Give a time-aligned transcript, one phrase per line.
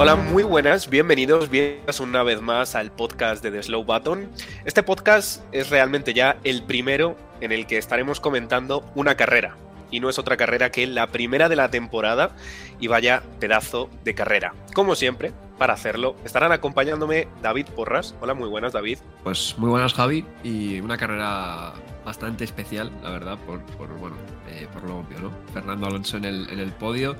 [0.00, 4.30] Hola, muy buenas, bienvenidos, bienvenidos una vez más al podcast de The Slow Button.
[4.64, 9.56] Este podcast es realmente ya el primero en el que estaremos comentando una carrera.
[9.90, 12.30] Y no es otra carrera que la primera de la temporada
[12.78, 14.54] y vaya pedazo de carrera.
[14.72, 18.14] Como siempre, para hacerlo, estarán acompañándome David Porras.
[18.20, 18.98] Hola, muy buenas David.
[19.24, 21.72] Pues muy buenas Javi y una carrera
[22.04, 24.14] bastante especial, la verdad, por, por bueno,
[24.48, 25.32] eh, por lo obvio, ¿no?
[25.52, 27.16] Fernando Alonso en el, en el podio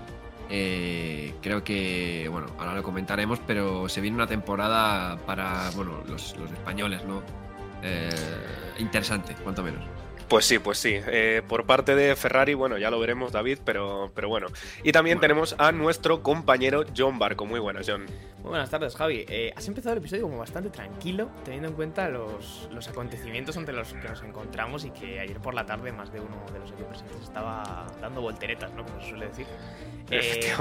[0.50, 6.36] eh, creo que, bueno, ahora lo comentaremos, pero se viene una temporada para, bueno, los,
[6.36, 7.22] los españoles, ¿no?
[7.82, 8.08] Eh,
[8.78, 9.84] interesante, cuanto menos.
[10.28, 10.94] Pues sí, pues sí.
[10.94, 14.48] Eh, por parte de Ferrari, bueno, ya lo veremos, David, pero, pero bueno.
[14.84, 15.20] Y también Bueno.
[15.22, 17.46] tenemos a nuestro compañero John Barco.
[17.46, 18.04] Muy buenas, John.
[18.48, 19.26] Muy buenas tardes, Javi.
[19.28, 23.74] Eh, has empezado el episodio como bastante tranquilo, teniendo en cuenta los, los acontecimientos ante
[23.74, 26.72] los que nos encontramos y que ayer por la tarde más de uno de los
[26.72, 28.86] aquí presentes estaba dando volteretas, ¿no?
[28.86, 29.46] Como se suele decir.
[30.10, 30.54] Eh,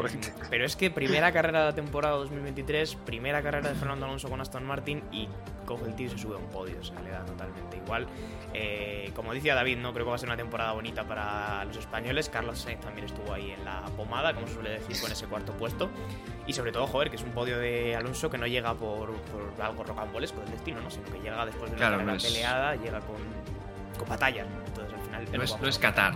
[0.49, 4.41] pero es que primera carrera de la temporada 2023, primera carrera de Fernando Alonso con
[4.41, 5.29] Aston Martin y
[5.65, 8.07] coge el tío y se sube a un podio, o sea, le da totalmente igual.
[8.53, 11.77] Eh, como decía David, no creo que va a ser una temporada bonita para los
[11.77, 12.27] españoles.
[12.27, 15.53] Carlos Sainz también estuvo ahí en la pomada, como se suele decir, con ese cuarto
[15.53, 15.89] puesto.
[16.45, 19.53] Y sobre todo, joder, que es un podio de Alonso que no llega por, por
[19.63, 20.89] algo rocambolesco del destino, ¿no?
[20.91, 23.17] Sino que llega después de una Claro, carrera no es- peleada, llega con,
[23.97, 24.65] con batallas, ¿no?
[24.65, 25.37] Entonces al final.
[25.37, 26.13] No es, no es Qatar.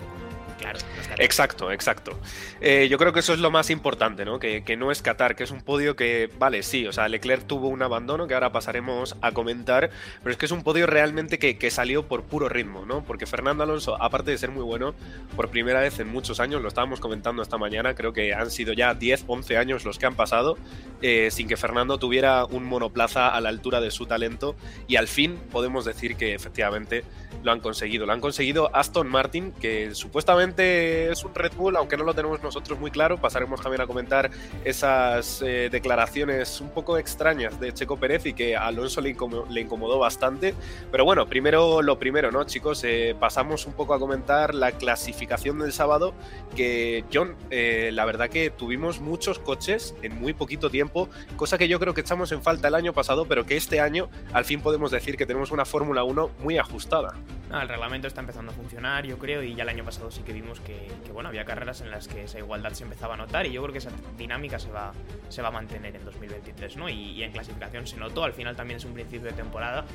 [0.61, 0.79] Claro.
[1.17, 2.19] Exacto, exacto.
[2.61, 4.37] Eh, yo creo que eso es lo más importante, ¿no?
[4.37, 7.47] Que, que no es Qatar, que es un podio que, vale, sí, o sea, Leclerc
[7.47, 9.89] tuvo un abandono que ahora pasaremos a comentar,
[10.21, 13.03] pero es que es un podio realmente que, que salió por puro ritmo, ¿no?
[13.03, 14.93] Porque Fernando Alonso, aparte de ser muy bueno,
[15.35, 18.73] por primera vez en muchos años, lo estábamos comentando esta mañana, creo que han sido
[18.73, 20.57] ya 10, 11 años los que han pasado,
[21.01, 24.55] eh, sin que Fernando tuviera un monoplaza a la altura de su talento,
[24.87, 27.03] y al fin podemos decir que efectivamente
[27.43, 28.05] lo han conseguido.
[28.05, 32.41] Lo han conseguido Aston Martin, que supuestamente es un Red Bull, aunque no lo tenemos
[32.43, 33.17] nosotros muy claro.
[33.17, 34.29] Pasaremos también a comentar
[34.65, 39.47] esas eh, declaraciones un poco extrañas de Checo Pérez y que a Alonso le, incomo-
[39.49, 40.53] le incomodó bastante.
[40.91, 42.83] Pero bueno, primero lo primero, ¿no, chicos?
[42.83, 46.13] Eh, pasamos un poco a comentar la clasificación del sábado,
[46.55, 51.67] que John, eh, la verdad que tuvimos muchos coches en muy poquito tiempo, cosa que
[51.67, 54.61] yo creo que echamos en falta el año pasado, pero que este año al fin
[54.61, 57.13] podemos decir que tenemos una Fórmula 1 muy ajustada.
[57.53, 60.21] Ah, el reglamento está empezando a funcionar, yo creo, y ya el año pasado sí
[60.21, 63.17] que vimos que, que, bueno, había carreras en las que esa igualdad se empezaba a
[63.17, 64.91] notar y yo creo que esa dinámica se va,
[65.29, 66.89] se va a mantener en 2023, ¿no?
[66.89, 69.85] Y, y en clasificación se notó, al final también es un principio de temporada,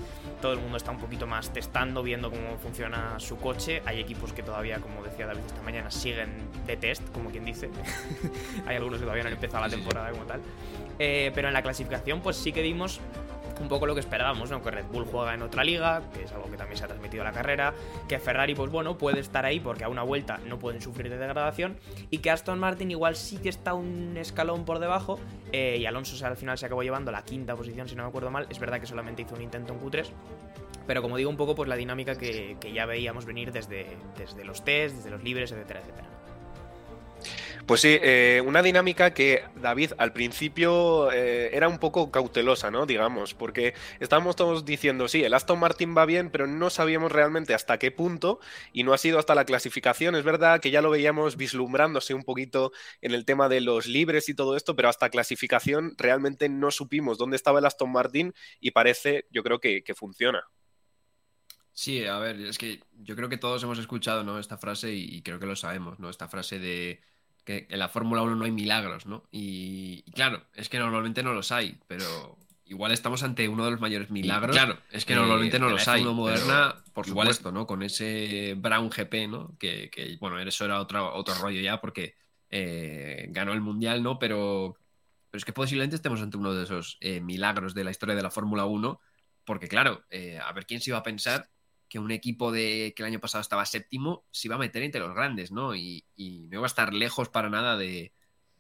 [0.41, 4.33] todo el mundo está un poquito más testando, viendo cómo funciona su coche, hay equipos
[4.33, 6.31] que todavía, como decía David esta mañana, siguen
[6.67, 7.69] de test, como quien dice,
[8.67, 10.41] hay algunos que todavía no han empezado la temporada como tal,
[10.99, 13.01] Eh, pero en la clasificación pues sí que vimos
[13.61, 14.63] un poco lo que esperábamos, ¿no?
[14.63, 17.23] Que Red Bull juega en otra liga, que es algo que también se ha transmitido
[17.23, 17.75] a la carrera,
[18.09, 21.19] que Ferrari, pues bueno, puede estar ahí porque a una vuelta no pueden sufrir de
[21.19, 21.77] degradación,
[22.11, 25.19] y que Aston Martin igual sí que está un escalón por debajo,
[25.53, 28.31] eh, y Alonso al final se acabó llevando la quinta posición, si no me acuerdo
[28.31, 30.07] mal, es verdad que solamente hizo un intento en Q3,
[30.87, 34.45] pero como digo, un poco pues la dinámica que, que ya veíamos venir desde, desde
[34.45, 36.09] los test, desde los libres, etcétera, etcétera.
[37.67, 42.87] Pues sí, eh, una dinámica que David al principio eh, era un poco cautelosa, ¿no?
[42.87, 47.55] Digamos, porque estábamos todos diciendo, sí, el Aston Martin va bien, pero no sabíamos realmente
[47.55, 48.39] hasta qué punto
[48.73, 50.15] y no ha sido hasta la clasificación.
[50.15, 54.29] Es verdad que ya lo veíamos vislumbrándose un poquito en el tema de los libres
[54.29, 58.71] y todo esto, pero hasta clasificación realmente no supimos dónde estaba el Aston Martin y
[58.71, 60.45] parece, yo creo que, funciona.
[61.73, 64.39] Sí, a ver, es que yo creo que todos hemos escuchado, ¿no?
[64.39, 66.09] Esta frase y creo que lo sabemos, ¿no?
[66.11, 67.01] Esta frase de
[67.47, 69.23] que en la Fórmula 1 no hay milagros, ¿no?
[69.31, 73.71] Y, y claro, es que normalmente no los hay, pero igual estamos ante uno de
[73.71, 74.55] los mayores milagros.
[74.55, 76.03] claro, es que eh, normalmente no los hay.
[76.03, 77.49] F1 moderna, por igual supuesto.
[77.49, 77.67] esto, ¿no?
[77.67, 79.57] Con ese Brown GP, ¿no?
[79.59, 82.17] Que, que, bueno, eso era otro, otro rollo ya porque
[82.51, 84.19] eh, ganó el Mundial, ¿no?
[84.19, 84.77] Pero,
[85.31, 88.23] pero es que posiblemente estemos ante uno de esos eh, milagros de la historia de
[88.23, 89.01] la Fórmula 1,
[89.45, 91.49] porque claro, eh, a ver quién se iba a pensar
[91.89, 95.01] que un equipo de que el año pasado estaba séptimo se iba a meter entre
[95.01, 95.75] los grandes, ¿no?
[95.75, 98.13] Y, y no iba a estar lejos para nada de,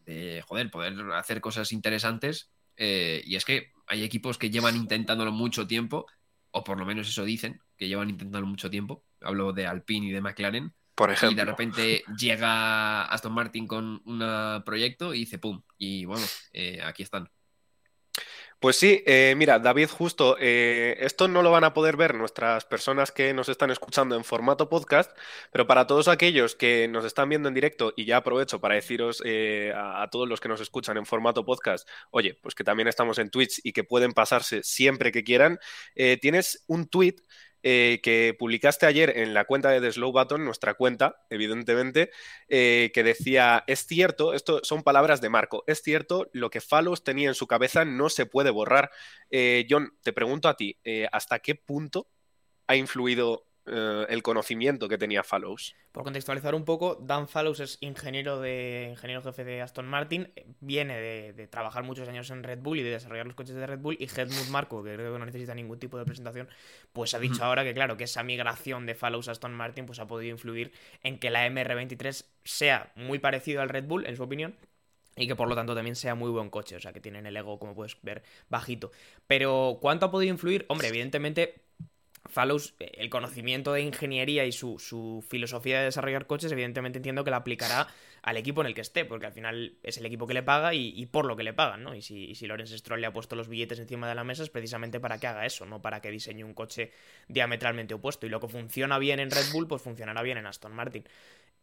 [0.04, 2.50] de joder, poder hacer cosas interesantes.
[2.76, 6.06] Eh, y es que hay equipos que llevan intentándolo mucho tiempo,
[6.50, 9.04] o por lo menos eso dicen, que llevan intentándolo mucho tiempo.
[9.20, 10.74] Hablo de Alpine y de McLaren.
[10.94, 11.36] Por Y ejemplo.
[11.36, 15.62] de repente llega Aston Martin con un proyecto y dice pum.
[15.76, 17.28] Y bueno, eh, aquí están.
[18.58, 22.64] Pues sí, eh, mira, David, justo eh, esto no lo van a poder ver nuestras
[22.64, 25.16] personas que nos están escuchando en formato podcast,
[25.52, 29.22] pero para todos aquellos que nos están viendo en directo, y ya aprovecho para deciros
[29.26, 32.88] eh, a, a todos los que nos escuchan en formato podcast, oye, pues que también
[32.88, 35.58] estamos en Twitch y que pueden pasarse siempre que quieran,
[35.94, 37.16] eh, tienes un tweet
[37.68, 42.12] eh, que publicaste ayer en la cuenta de The Slow Button, nuestra cuenta, evidentemente,
[42.46, 47.02] eh, que decía, es cierto, esto son palabras de Marco, es cierto, lo que Fallows
[47.02, 48.92] tenía en su cabeza no se puede borrar.
[49.30, 50.78] Eh, John, te pregunto a ti,
[51.10, 52.08] ¿hasta qué punto
[52.68, 55.74] ha influido eh, el conocimiento que tenía Fallows?
[55.92, 60.96] Por contextualizar un poco, Dan Fallows es ingeniero de ingeniero jefe de Aston Martin, viene
[60.96, 63.80] de, de trabajar muchos años en Red Bull y de desarrollar los coches de Red
[63.80, 66.48] Bull, y Helmut Marko, que creo que no necesita ningún tipo de presentación,
[66.92, 69.98] pues ha dicho ahora que claro, que esa migración de Fallows a Aston Martin pues
[69.98, 70.72] ha podido influir
[71.02, 74.54] en que la MR23 sea muy parecido al Red Bull, en su opinión,
[75.16, 77.36] y que por lo tanto también sea muy buen coche, o sea que tienen el
[77.36, 78.92] ego, como puedes ver, bajito.
[79.26, 80.66] Pero, ¿cuánto ha podido influir?
[80.68, 81.65] Hombre, evidentemente
[82.28, 87.24] Fallows, eh, el conocimiento de ingeniería y su, su, filosofía de desarrollar coches, evidentemente entiendo
[87.24, 87.88] que la aplicará
[88.22, 90.74] al equipo en el que esté, porque al final es el equipo que le paga
[90.74, 91.94] y, y por lo que le pagan, ¿no?
[91.94, 94.42] Y si, y si Lawrence Stroll le ha puesto los billetes encima de la mesa
[94.42, 96.92] es precisamente para que haga eso, no para que diseñe un coche
[97.28, 98.26] diametralmente opuesto.
[98.26, 101.04] Y lo que funciona bien en Red Bull, pues funcionará bien en Aston Martin.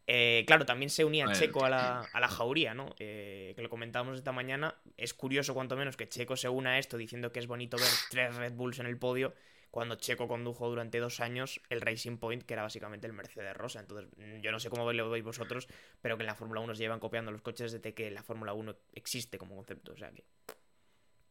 [0.05, 2.93] Eh, claro, también se unía Checo a la, a la jauría, ¿no?
[2.99, 4.75] Eh, que lo comentábamos esta mañana.
[4.97, 7.87] Es curioso, cuanto menos, que Checo se una a esto diciendo que es bonito ver
[8.09, 9.33] tres Red Bulls en el podio
[9.73, 13.79] cuando Checo condujo durante dos años el Racing Point, que era básicamente el Mercedes Rosa.
[13.79, 14.07] Entonces,
[14.43, 15.67] yo no sé cómo lo veis vosotros,
[15.99, 18.53] pero que en la Fórmula 1 se llevan copiando los coches desde que la Fórmula
[18.53, 19.93] 1 existe como concepto.
[19.93, 20.25] O sea que.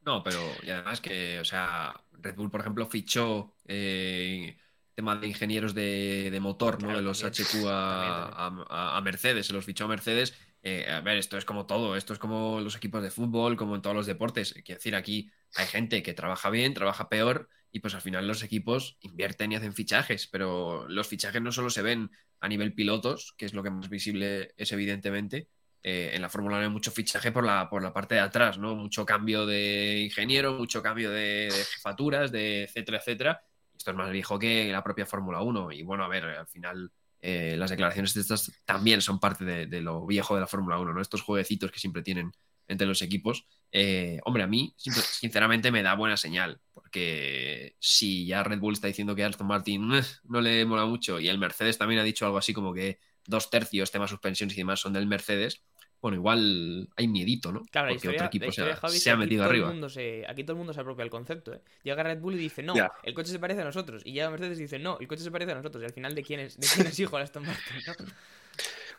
[0.04, 4.58] No, pero y además que, o sea, Red Bull, por ejemplo, fichó eh,
[4.96, 6.98] tema de ingenieros de, de motor, claro, ¿no?
[6.98, 10.36] De los también, HQ a, también, a, a, Mercedes, se los fichó a Mercedes.
[10.62, 13.74] Eh, a ver, esto es como todo, esto es como los equipos de fútbol, como
[13.74, 14.54] en todos los deportes.
[14.64, 18.42] Quiero decir, aquí hay gente que trabaja bien, trabaja peor y pues al final los
[18.42, 22.10] equipos invierten y hacen fichajes, pero los fichajes no solo se ven
[22.40, 25.48] a nivel pilotos, que es lo que más visible es evidentemente.
[25.82, 28.58] Eh, en la Fórmula 1 hay mucho fichaje por la, por la parte de atrás,
[28.58, 28.76] ¿no?
[28.76, 33.42] Mucho cambio de ingeniero, mucho cambio de, de jefaturas, de etcétera, etcétera.
[33.76, 35.72] Esto es más viejo que la propia Fórmula 1.
[35.72, 36.92] Y bueno, a ver, al final
[37.22, 40.92] eh, las declaraciones de estas también son parte de, lo viejo de la Fórmula 1,
[40.92, 41.00] ¿no?
[41.00, 42.32] Estos jueguecitos que siempre tienen
[42.66, 43.46] entre los equipos.
[43.70, 48.88] Eh, hombre, a mí, sinceramente, me da buena señal, porque si ya Red Bull está
[48.88, 49.88] diciendo que Aston Martin
[50.24, 53.50] no le mola mucho y el Mercedes también ha dicho algo así como que dos
[53.50, 55.62] tercios, temas suspensiones y demás, son del Mercedes,
[56.02, 57.62] bueno, igual hay miedito, ¿no?
[57.70, 59.72] Claro, Porque historia, otro equipo se, Javi, se, ha metido arriba.
[59.88, 61.60] Se, aquí todo el mundo se apropia el concepto, ¿eh?
[61.84, 62.92] Llega Red Bull y dice, no, yeah.
[63.04, 64.02] el coche se parece a nosotros.
[64.04, 65.80] Y llega Mercedes y dice, no, el coche se parece a nosotros.
[65.80, 67.76] Y al final, ¿de quién es, de quién es hijo Aston Martin?
[67.86, 67.94] ¿no?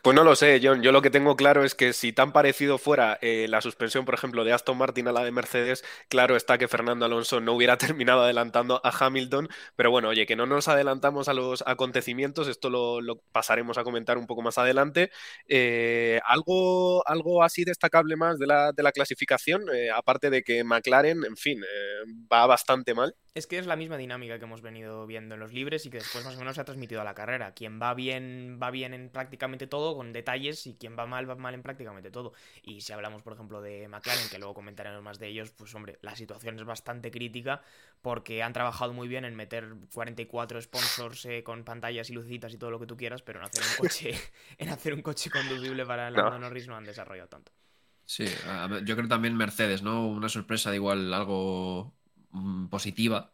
[0.04, 0.82] Pues no lo sé, John.
[0.82, 4.12] Yo lo que tengo claro es que si tan parecido fuera eh, la suspensión, por
[4.12, 7.78] ejemplo, de Aston Martin a la de Mercedes, claro está que Fernando Alonso no hubiera
[7.78, 9.48] terminado adelantando a Hamilton.
[9.76, 13.00] Pero bueno, oye, que no nos adelantamos a los acontecimientos, esto lo,
[13.32, 15.10] pasaremos a comentar un poco más adelante.
[15.48, 20.64] Eh, ¿algo, algo así destacable más de la, de la clasificación, eh, aparte de que
[20.64, 21.62] McLaren, en fin,
[22.30, 23.16] va bastante mal.
[23.34, 25.98] Es que es la misma dinámica que hemos venido viendo en los libres y que
[25.98, 27.52] después más o menos se ha transmitido a la carrera.
[27.52, 31.34] Quien va bien, va bien en prácticamente todo, con detalles, y quien va mal, va
[31.34, 32.32] mal en prácticamente todo.
[32.62, 35.98] Y si hablamos, por ejemplo, de McLaren, que luego comentaremos más de ellos, pues hombre,
[36.00, 37.60] la situación es bastante crítica
[38.02, 42.56] porque han trabajado muy bien en meter 44 sponsors eh, con pantallas y lucecitas y
[42.56, 44.14] todo lo que tú quieras, pero en hacer un coche,
[44.58, 46.38] en hacer un coche conducible para el no.
[46.38, 47.50] Norris no han desarrollado tanto.
[48.06, 48.26] Sí,
[48.84, 50.06] yo creo también Mercedes, ¿no?
[50.06, 51.94] Una sorpresa de igual algo
[52.34, 53.32] Mm, positiva,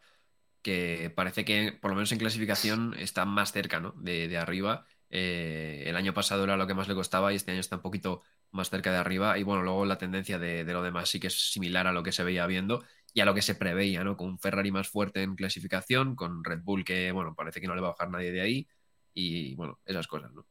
[0.61, 3.93] que parece que por lo menos en clasificación está más cerca ¿no?
[3.97, 4.85] de, arriba.
[5.09, 7.81] Eh, el año pasado era lo que más le costaba y este año está un
[7.83, 9.37] poquito más cerca de arriba.
[9.39, 12.03] Y bueno, luego la tendencia de, de lo demás sí que es similar a lo
[12.03, 14.17] que se veía viendo y a lo que se preveía, ¿no?
[14.17, 17.75] Con un Ferrari más fuerte en clasificación, con Red Bull que, bueno, parece que no
[17.75, 18.67] le va a bajar nadie de ahí
[19.13, 20.45] y, bueno, esas cosas, ¿no?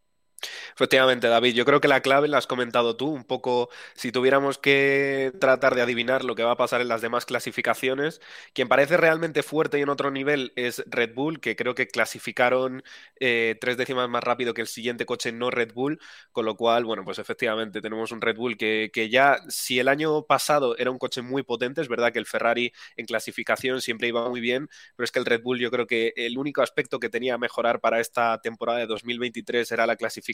[0.75, 4.59] Efectivamente, David, yo creo que la clave la has comentado tú, un poco si tuviéramos
[4.59, 8.21] que tratar de adivinar lo que va a pasar en las demás clasificaciones,
[8.55, 12.83] quien parece realmente fuerte y en otro nivel es Red Bull, que creo que clasificaron
[13.19, 16.01] eh, tres décimas más rápido que el siguiente coche no Red Bull,
[16.33, 19.89] con lo cual, bueno, pues efectivamente tenemos un Red Bull que, que ya, si el
[19.89, 24.09] año pasado era un coche muy potente, es verdad que el Ferrari en clasificación siempre
[24.09, 26.99] iba muy bien, pero es que el Red Bull yo creo que el único aspecto
[26.99, 30.30] que tenía mejorar para esta temporada de 2023 era la clasificación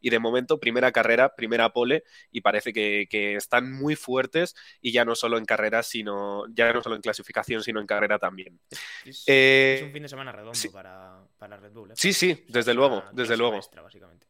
[0.00, 4.92] y de momento primera carrera, primera pole y parece que, que, están muy fuertes y
[4.92, 8.60] ya no solo en carrera, sino ya no solo en clasificación, sino en carrera también.
[9.04, 10.68] Es, eh, es un fin de semana redondo sí.
[10.68, 11.90] para, para, Red Bull.
[11.90, 11.94] ¿eh?
[11.96, 13.56] Sí, sí, desde luego, desde luego.
[13.56, 14.26] Extra, básicamente.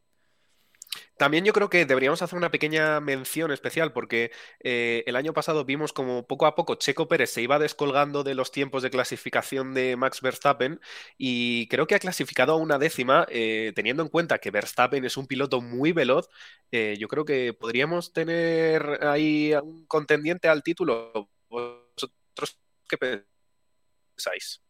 [1.16, 5.64] También yo creo que deberíamos hacer una pequeña mención especial porque eh, el año pasado
[5.64, 9.74] vimos como poco a poco Checo Pérez se iba descolgando de los tiempos de clasificación
[9.74, 10.80] de Max Verstappen
[11.18, 15.16] y creo que ha clasificado a una décima, eh, teniendo en cuenta que Verstappen es
[15.16, 16.28] un piloto muy veloz,
[16.70, 21.30] eh, yo creo que podríamos tener ahí un contendiente al título.
[21.48, 24.62] ¿Vosotros qué pensáis?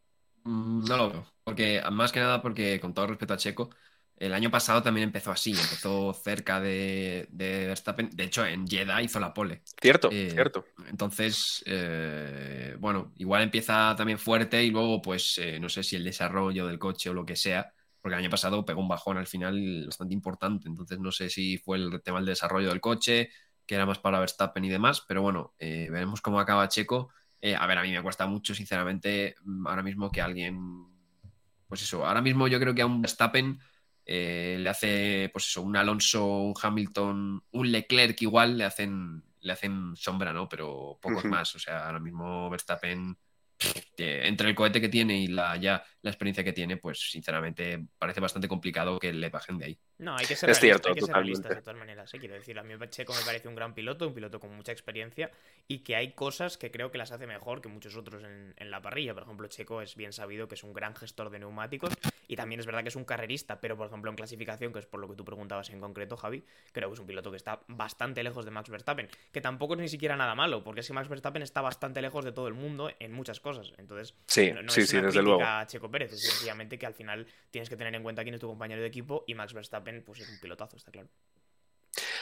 [0.43, 3.69] Mm, no lo veo, porque más que nada porque con todo respeto a Checo,
[4.19, 8.09] el año pasado también empezó así, empezó cerca de, Verstappen.
[8.11, 9.61] De hecho, en Jeddah hizo la pole.
[9.79, 10.65] Cierto, Eh, cierto.
[10.89, 16.03] Entonces, eh, bueno, igual empieza también fuerte y luego, pues, eh, no sé si el
[16.03, 17.71] desarrollo del coche o lo que sea,
[18.01, 20.67] porque el año pasado pegó un bajón al final bastante importante.
[20.67, 23.29] Entonces, no sé si fue el tema del desarrollo del coche,
[23.67, 27.09] que era más para Verstappen y demás, pero bueno, veremos cómo acaba Checo.
[27.55, 30.87] A ver, a mí me cuesta mucho, sinceramente, mm, ahora mismo que alguien.
[31.67, 33.59] Pues eso, ahora mismo yo creo que a un Verstappen
[34.09, 39.51] eh, le hace, pues eso, un Alonso, un Hamilton, un Leclerc igual le hacen, le
[39.51, 40.47] hacen sombra, ¿no?
[40.47, 41.53] Pero pocos más.
[41.55, 43.17] O sea, ahora mismo Verstappen,
[43.97, 48.19] entre el cohete que tiene y la, ya la experiencia que tiene, pues sinceramente parece
[48.19, 49.79] bastante complicado que le bajen de ahí.
[49.99, 52.13] No, hay que ser Es realistas, cierto, hay que ser realistas de todas maneras.
[52.13, 52.19] ¿eh?
[52.19, 55.31] Quiero decir, a mí Checo me parece un gran piloto, un piloto con mucha experiencia
[55.67, 58.71] y que hay cosas que creo que las hace mejor que muchos otros en, en
[58.71, 59.13] la parrilla.
[59.13, 61.93] Por ejemplo, Checo es bien sabido que es un gran gestor de neumáticos
[62.27, 64.85] y también es verdad que es un carrerista, pero por ejemplo en clasificación, que es
[64.85, 67.61] por lo que tú preguntabas en concreto, Javi, creo que es un piloto que está
[67.67, 70.93] bastante lejos de Max Verstappen, que tampoco es ni siquiera nada malo, porque es que
[70.93, 73.73] Max Verstappen está bastante lejos de todo el mundo en muchas cosas.
[73.77, 75.43] Entonces, Sí, no, no sí, es sí, una desde crítica luego.
[75.43, 78.39] a Checo Pérez, es sencillamente que al final tienes que tener en cuenta quién es
[78.41, 81.09] tu compañero de equipo y Max Verstappen pues es un pilotazo, está claro.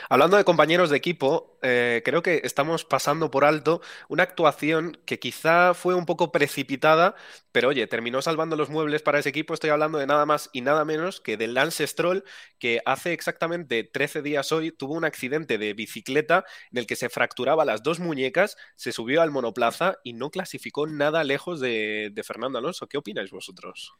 [0.09, 5.19] Hablando de compañeros de equipo, eh, creo que estamos pasando por alto una actuación que
[5.19, 7.15] quizá fue un poco precipitada,
[7.51, 9.53] pero oye, terminó salvando los muebles para ese equipo.
[9.53, 12.23] Estoy hablando de nada más y nada menos que de Lance Stroll,
[12.59, 17.09] que hace exactamente 13 días hoy tuvo un accidente de bicicleta en el que se
[17.09, 22.23] fracturaba las dos muñecas, se subió al monoplaza y no clasificó nada lejos de, de
[22.23, 22.87] Fernando Alonso.
[22.87, 23.93] ¿Qué opináis vosotros?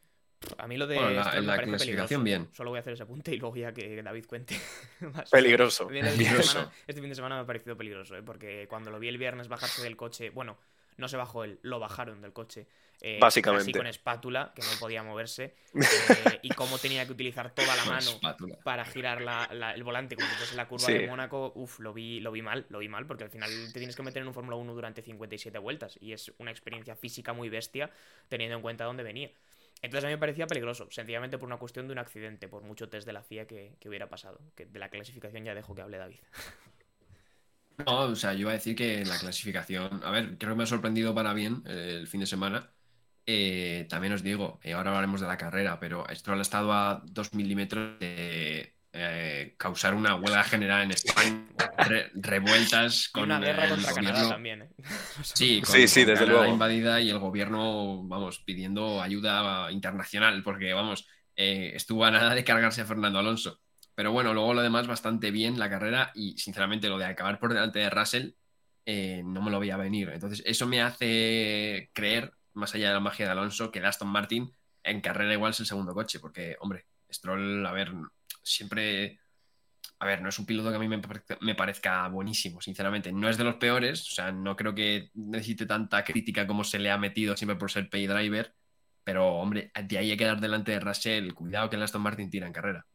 [0.57, 2.43] A mí lo de Bueno, la- Stroll me la parece clasificación, peligroso.
[2.45, 2.55] bien.
[2.55, 4.55] Solo voy a hacer ese apunte y luego ya que David cuente
[5.13, 5.29] más.
[5.29, 5.83] Peligroso.
[5.83, 6.51] Este fin, de Peligroso.
[6.51, 8.21] semana, este fin de semana me ha parecido peligroso, ¿eh?
[8.23, 10.57] porque cuando lo vi el viernes bajarse del coche, bueno,
[10.97, 12.67] no se bajó él, lo bajaron del coche.
[13.01, 13.63] eh, Básicamente.
[13.63, 17.83] Así con espátula, que no podía moverse, eh, y cómo tenía que utilizar toda la
[17.85, 18.55] mano espátula.
[18.63, 20.93] para girar la- la- el volante como si fuese la curva Sí.
[20.93, 23.79] de Mónaco, uff, lo vi, lo vi mal, lo vi mal, porque al final te
[23.79, 27.33] tienes que meter en un Fórmula 1 durante 57 vueltas, y es una experiencia física
[27.33, 27.89] muy bestia,
[28.29, 29.29] teniendo en cuenta dónde venía.
[29.81, 32.89] Entonces a mí me parecía peligroso, sencillamente por una cuestión de un accidente, por mucho
[32.89, 34.39] test de la FIA que, hubiera pasado.
[34.55, 36.19] Que de la clasificación ya dejo que hable David.
[37.85, 40.63] No, o sea, yo iba a decir que la clasificación, a ver, creo que me
[40.63, 42.71] ha sorprendido para bien eh, el fin de semana.
[43.25, 47.03] Eh, también os digo, eh, ahora hablaremos de la carrera, pero Stroll ha estado a
[47.05, 51.45] dos milímetros de eh, causar una huelga general en España,
[51.77, 54.29] re- revueltas con una guerra el contra Canadá gobierno.
[54.33, 54.69] también, ¿eh?
[55.23, 56.53] Sí, con, Sí, sí, con desde Canadá luego.
[56.53, 62.43] invadida y el gobierno, vamos, pidiendo ayuda internacional, porque, vamos, eh, estuvo a nada de
[62.43, 63.59] cargarse a Fernando Alonso.
[63.93, 67.53] Pero bueno, luego lo demás bastante bien la carrera y, sinceramente, lo de acabar por
[67.53, 68.31] delante de Russell
[68.85, 70.09] eh, no me lo veía venir.
[70.09, 74.07] Entonces, eso me hace creer, más allá de la magia de Alonso, que el Aston
[74.09, 74.51] Martin
[74.83, 77.91] en carrera igual es el segundo coche, porque, hombre, Stroll, a ver,
[78.45, 79.19] siempre...
[79.99, 81.01] A ver, no es un piloto que a mí me
[81.41, 83.11] me parezca buenísimo, sinceramente.
[83.13, 86.79] No es de los peores, o sea, no creo que necesite tanta crítica como se
[86.79, 88.53] le ha metido siempre por ser pay driver,
[89.03, 92.29] pero, hombre, de ahí hay que dar delante de Russell, cuidado que el Aston Martin
[92.29, 92.85] tira en carrera.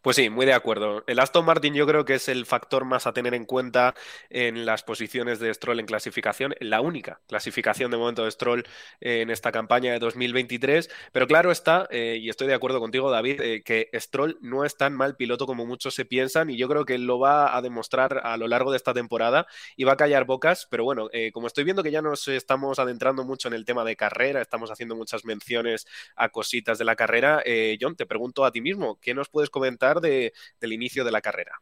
[0.00, 1.04] Pues sí, muy de acuerdo.
[1.06, 3.94] El Aston Martin yo creo que es el factor más a tener en cuenta
[4.30, 8.64] en las posiciones de Stroll en clasificación, la única clasificación de momento de Stroll
[9.00, 10.88] en esta campaña de 2023.
[11.12, 14.78] Pero claro está, eh, y estoy de acuerdo contigo, David, eh, que Stroll no es
[14.78, 18.22] tan mal piloto como muchos se piensan y yo creo que lo va a demostrar
[18.24, 20.66] a lo largo de esta temporada y va a callar bocas.
[20.70, 23.84] Pero bueno, eh, como estoy viendo que ya nos estamos adentrando mucho en el tema
[23.84, 27.42] de carrera, estamos haciendo muchas menciones a cositas de la carrera,
[27.80, 29.65] John, te pregunto a ti mismo, ¿qué nos puedes comentar
[30.00, 31.52] de, del inicio de la carrera?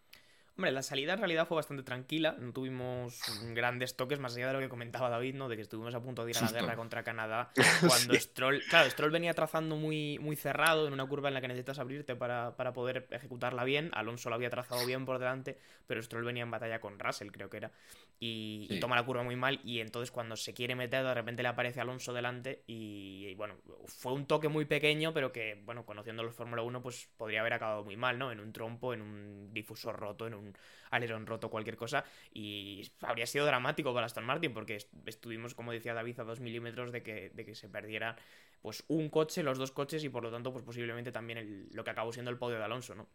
[0.56, 3.20] Hombre, la salida en realidad fue bastante tranquila, no tuvimos
[3.54, 5.48] grandes toques, más allá de lo que comentaba David, ¿no?
[5.48, 7.50] De que estuvimos a punto de ir a la guerra contra Canadá,
[7.84, 8.20] cuando Sí.
[8.20, 11.80] Stroll, claro, Stroll venía trazando muy, muy cerrado en una curva en la que necesitas
[11.80, 15.58] abrirte para, para poder ejecutarla bien, Alonso lo había trazado bien por delante,
[15.88, 17.72] pero Stroll venía en batalla con Russell, creo que era,
[18.20, 21.48] y, toma la curva muy mal, y entonces cuando se quiere meter, de repente le
[21.48, 23.56] aparece Alonso delante, y, y bueno,
[23.86, 27.52] fue un toque muy pequeño, pero que, bueno, conociendo los Fórmula 1, pues podría haber
[27.54, 28.32] acabado muy mal, ¿no?
[28.32, 30.56] En un trompo, en un difusor roto, en un
[30.90, 32.04] alerón roto, cualquier cosa.
[32.32, 36.40] Y habría sido dramático para Aston Martin, porque est- estuvimos, como decía David, a dos
[36.40, 38.16] milímetros de que, de que se perdiera
[38.62, 41.84] pues un coche, los dos coches, y por lo tanto, pues posiblemente también el- lo
[41.84, 43.08] que acabó siendo el podio de Alonso, ¿no?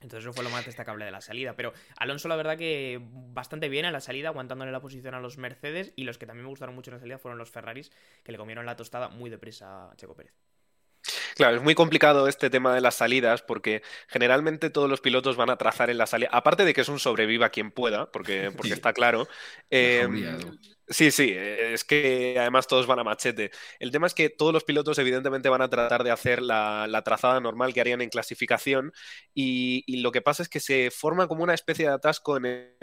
[0.00, 1.54] Entonces eso fue lo más destacable de la salida.
[1.56, 5.38] Pero Alonso, la verdad que bastante bien en la salida, aguantándole la posición a los
[5.38, 5.92] Mercedes.
[5.96, 7.90] Y los que también me gustaron mucho en la salida fueron los Ferraris,
[8.22, 10.34] que le comieron la tostada muy deprisa a Checo Pérez.
[11.36, 15.50] Claro, es muy complicado este tema de las salidas porque generalmente todos los pilotos van
[15.50, 18.68] a trazar en la salida, aparte de que es un sobreviva quien pueda, porque, porque
[18.68, 18.74] Sí.
[18.74, 19.26] está claro.
[20.86, 23.50] Sí, sí, eh, es que además todos van a machete.
[23.78, 27.40] El tema es que todos los pilotos evidentemente van a tratar de hacer la, trazada
[27.40, 28.92] normal que harían en clasificación
[29.32, 32.38] y, lo que pasa es que se forma como una especie de atasco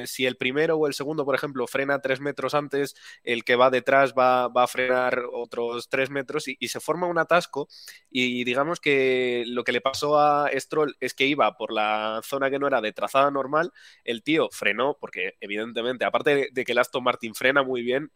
[0.06, 3.70] si el primero o el segundo, por ejemplo, frena tres metros antes, el que va
[3.70, 7.68] detrás va, a frenar otros tres metros y, y se forma un atasco
[8.10, 12.50] y digamos que lo que le pasó a Stroll es que iba por la zona
[12.50, 13.72] que no era de trazada normal,
[14.04, 18.12] el tío frenó porque evidentemente, aparte de que el Aston Martin frena muy bien, bien.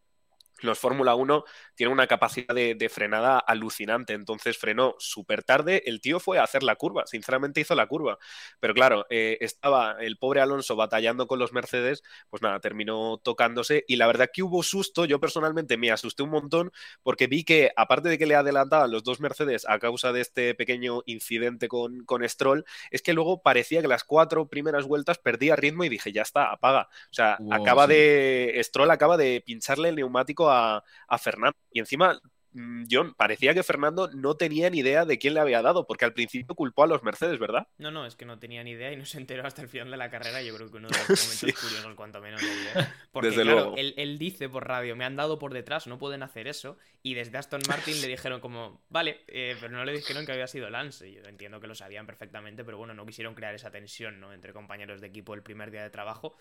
[0.62, 1.44] Los Fórmula 1
[1.76, 6.44] tienen una capacidad de, de frenada alucinante, entonces frenó súper tarde, el tío fue a
[6.44, 8.18] hacer la curva, sinceramente hizo la curva,
[8.60, 13.84] pero claro, eh, estaba el pobre Alonso batallando con los Mercedes, pues nada, terminó tocándose
[13.88, 16.72] y la verdad que hubo susto, yo personalmente me asusté un montón
[17.04, 20.56] porque vi que aparte de que le adelantaban los dos Mercedes a causa de este
[20.56, 25.56] pequeño incidente con, con Stroll, es que luego parecía que las cuatro primeras vueltas perdía
[25.56, 26.88] ritmo y dije, ya está, apaga.
[27.12, 27.94] O sea, Wow, acaba sí.
[27.94, 28.62] de.
[28.64, 31.58] Stroll acaba de pincharle el neumático a, a Fernando.
[31.72, 32.20] Y encima,
[32.54, 36.06] mm, John, parecía que Fernando no tenía ni idea de quién le había dado, porque
[36.06, 37.68] al principio culpó a los Mercedes, ¿verdad?
[37.78, 39.92] No, no, es que no tenía ni idea y no se enteró hasta el final
[39.92, 40.42] de la carrera.
[40.42, 41.52] Yo creo que uno de los momentos Sí.
[41.54, 42.42] curiosos, cuanto menos.
[43.12, 43.76] Porque, Desde claro, luego.
[43.76, 46.78] Él, él dice por radio: me han dado por detrás, no pueden hacer eso.
[47.04, 50.48] Y desde Aston Martin le dijeron, como, vale, eh, pero no le dijeron que había
[50.48, 51.12] sido Lance.
[51.12, 54.32] Yo entiendo que lo sabían perfectamente, pero bueno, no quisieron crear esa tensión, ¿no?
[54.32, 56.38] Entre compañeros de equipo el primer día de trabajo.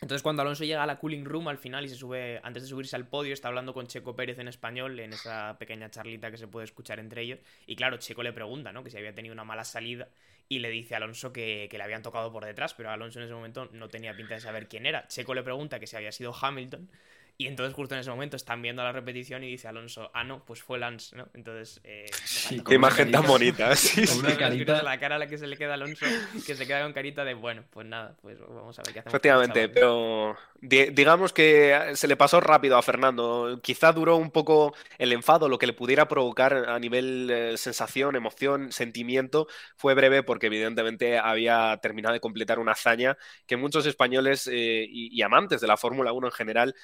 [0.00, 2.68] Entonces, cuando Alonso llega a la cooling room al final y se sube, antes de
[2.68, 6.38] subirse al podio, está hablando con Checo Pérez en español, en esa pequeña charlita que
[6.38, 7.38] se puede escuchar entre ellos.
[7.66, 8.84] Y claro, Checo le pregunta, ¿no?
[8.84, 10.08] Que si había tenido una mala salida
[10.48, 13.24] y le dice a Alonso que, que le habían tocado por detrás, pero Alonso en
[13.24, 15.06] ese momento no tenía pinta de saber quién era.
[15.08, 16.88] Checo le pregunta que si había sido Hamilton.
[17.38, 20.42] Y entonces justo en ese momento están viendo la repetición y dice Alonso, ah, no,
[20.44, 21.28] pues fue Lance, ¿no?
[21.34, 21.80] Entonces...
[21.84, 23.74] Eh, Sí, Qué imagen tan bonita.
[23.76, 26.06] Sí, una carita- la cara a la que se le queda a Alonso,
[26.46, 29.12] que se queda con carita de, bueno, pues nada, pues vamos a ver qué hacemos.
[29.12, 29.74] Efectivamente, este chaval".
[29.74, 33.60] pero di- digamos que se le pasó rápido a Fernando.
[33.62, 38.16] Quizá duró un poco el enfado, lo que le pudiera provocar a nivel eh, sensación,
[38.16, 44.46] emoción, sentimiento, fue breve porque evidentemente había terminado de completar una hazaña que muchos españoles
[44.48, 46.74] eh, y, y amantes de la Fórmula 1 en general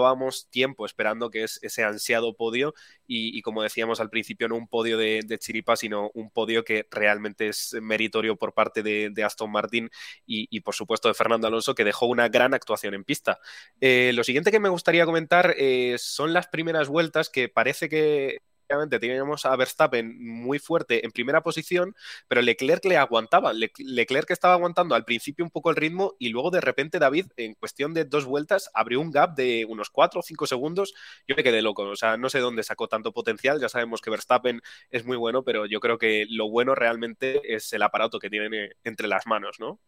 [0.00, 2.74] llevábamos tiempo esperando, que es ese ansiado podio
[3.06, 6.86] y, como decíamos al principio, no un podio de, de chiripa, sino un podio que
[6.90, 9.90] realmente es meritorio por parte de, Aston Martin
[10.26, 13.38] y, y, por supuesto de Fernando Alonso, que dejó una gran actuación en pista.
[13.80, 18.38] Eh, lo siguiente que me gustaría comentar eh, son las primeras vueltas que parece que
[18.70, 21.94] obviamente teníamos a Verstappen muy fuerte en primera posición,
[22.28, 23.52] pero Leclerc le aguantaba.
[23.52, 27.26] Le Leclerc estaba aguantando al principio un poco el ritmo y luego de repente David,
[27.36, 30.94] en cuestión de dos vueltas, abrió un gap de unos 4 o 5 segundos.
[31.26, 33.60] Yo me quedé loco, o sea, no sé dónde sacó tanto potencial.
[33.60, 37.72] Ya sabemos que Verstappen es muy bueno, pero yo creo que lo bueno realmente es
[37.72, 39.80] el aparato que tiene entre las manos, ¿no?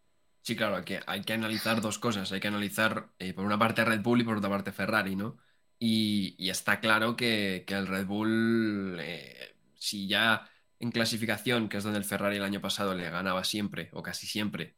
[0.42, 2.32] Sí, claro, hay que, hay que analizar dos cosas.
[2.32, 5.38] Hay que analizar eh, por una parte Red Bull y por otra parte Ferrari, ¿no?
[5.84, 11.98] Y, está claro que, el Red Bull, eh, si ya en clasificación, que es donde
[11.98, 14.76] el Ferrari el año pasado le ganaba siempre, o casi siempre,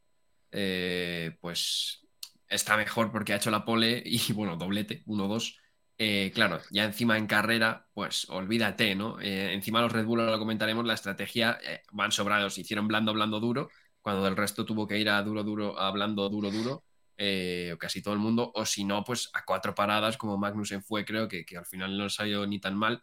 [0.51, 2.07] eh, pues
[2.49, 5.59] está mejor porque ha hecho la pole y, bueno, doblete, 1-2.
[5.99, 9.21] Eh, claro, ya encima en carrera, pues olvídate, ¿no?
[9.21, 11.59] Encima los Red Bull, ahora lo comentaremos, la estrategia
[11.93, 13.69] van sobrados, hicieron blando, blando, duro,
[14.01, 16.84] cuando el resto tuvo que ir a duro, duro, a blando, duro, duro,
[17.17, 21.05] eh, casi todo el mundo, o si no, pues a cuatro paradas, como Magnussen fue,
[21.05, 23.03] creo que, que al final no salió ni tan mal,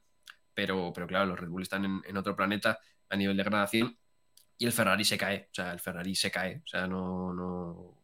[0.53, 3.97] pero, pero claro, los Red Bull están en, en, otro planeta a nivel de gradación
[4.57, 7.33] y el Ferrari se cae, o sea, el Ferrari se cae, o sea, no...
[7.33, 7.97] no...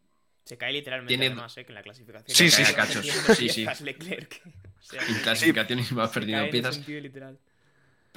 [0.46, 1.28] Se cae literalmente Tiene...
[1.28, 1.66] además, ¿eh?
[1.66, 2.36] que en la clasificación.
[2.36, 2.74] Sí, sí, sí.
[2.74, 3.06] Cachos.
[3.36, 3.66] sí, sí.
[3.84, 4.42] Leclerc.
[4.46, 5.80] O sea, en clasificación
[6.14, 6.88] perdiendo piezas.
[6.88, 7.38] literal.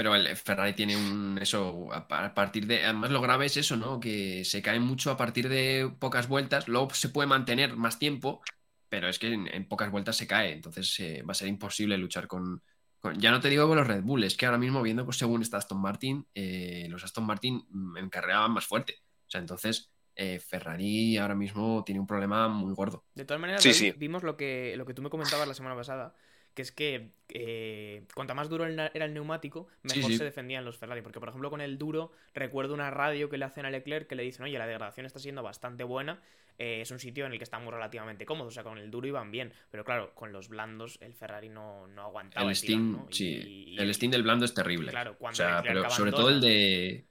[0.01, 4.01] Pero el Ferrari tiene un eso a partir de además lo grave es eso, ¿no?
[4.01, 8.41] Que se cae mucho a partir de pocas vueltas, luego se puede mantener más tiempo,
[8.89, 11.99] pero es que en, en pocas vueltas se cae, entonces eh, va a ser imposible
[11.99, 12.63] luchar con,
[12.99, 15.19] con, ya no te digo con los Red Bull, es que ahora mismo viendo pues
[15.19, 17.63] según está Aston Martin, eh, los Aston Martin
[17.99, 22.49] en carrera van más fuerte, o sea, entonces eh, Ferrari ahora mismo tiene un problema
[22.49, 23.05] muy gordo.
[23.15, 23.99] De todas maneras, sí, David, sí.
[23.99, 26.15] vimos lo que, lo que tú me comentabas la semana pasada,
[26.55, 30.19] que es que eh, cuanto más duro era el neumático, mejor Sí, sí.
[30.19, 31.03] se defendían los Ferrari.
[31.03, 34.15] Porque, por ejemplo, con el duro, recuerdo una radio que le hacen a Leclerc que
[34.17, 36.23] le dicen, oye, la degradación está siendo bastante buena,
[36.59, 39.07] eh, es un sitio en el que estamos relativamente cómodos, o sea, con el duro
[39.07, 39.53] iban bien.
[39.71, 42.51] Pero claro, con los blandos, el Ferrari no, no aguantaba.
[42.51, 43.09] El el Steam, tirón, ¿no?
[43.11, 44.91] sí, el Steam del blando es terrible.
[44.91, 47.07] Claro, O cuando sea, Leclerc pero sobre todo el de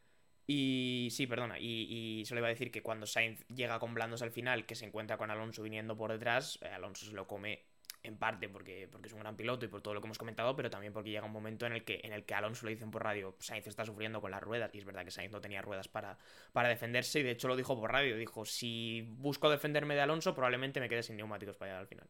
[0.47, 4.23] Y sí, perdona, y, y solo iba a decir que cuando Sainz llega con blandos
[4.23, 7.65] al final, que se encuentra con Alonso viniendo por detrás, eh, Alonso se lo come
[8.03, 10.55] en parte porque, porque es un gran piloto y por todo lo que hemos comentado,
[10.55, 12.91] pero también porque llega un momento en el que, en el que Alonso le dicen
[12.91, 15.61] por radio, Sainz está sufriendo con las ruedas, y es verdad que Sainz no tenía
[15.61, 16.17] ruedas para,
[16.53, 20.33] para defenderse, y de hecho lo dijo por radio, dijo, si busco defenderme de Alonso,
[20.33, 22.07] probablemente me quede sin neumáticos para llegar al final.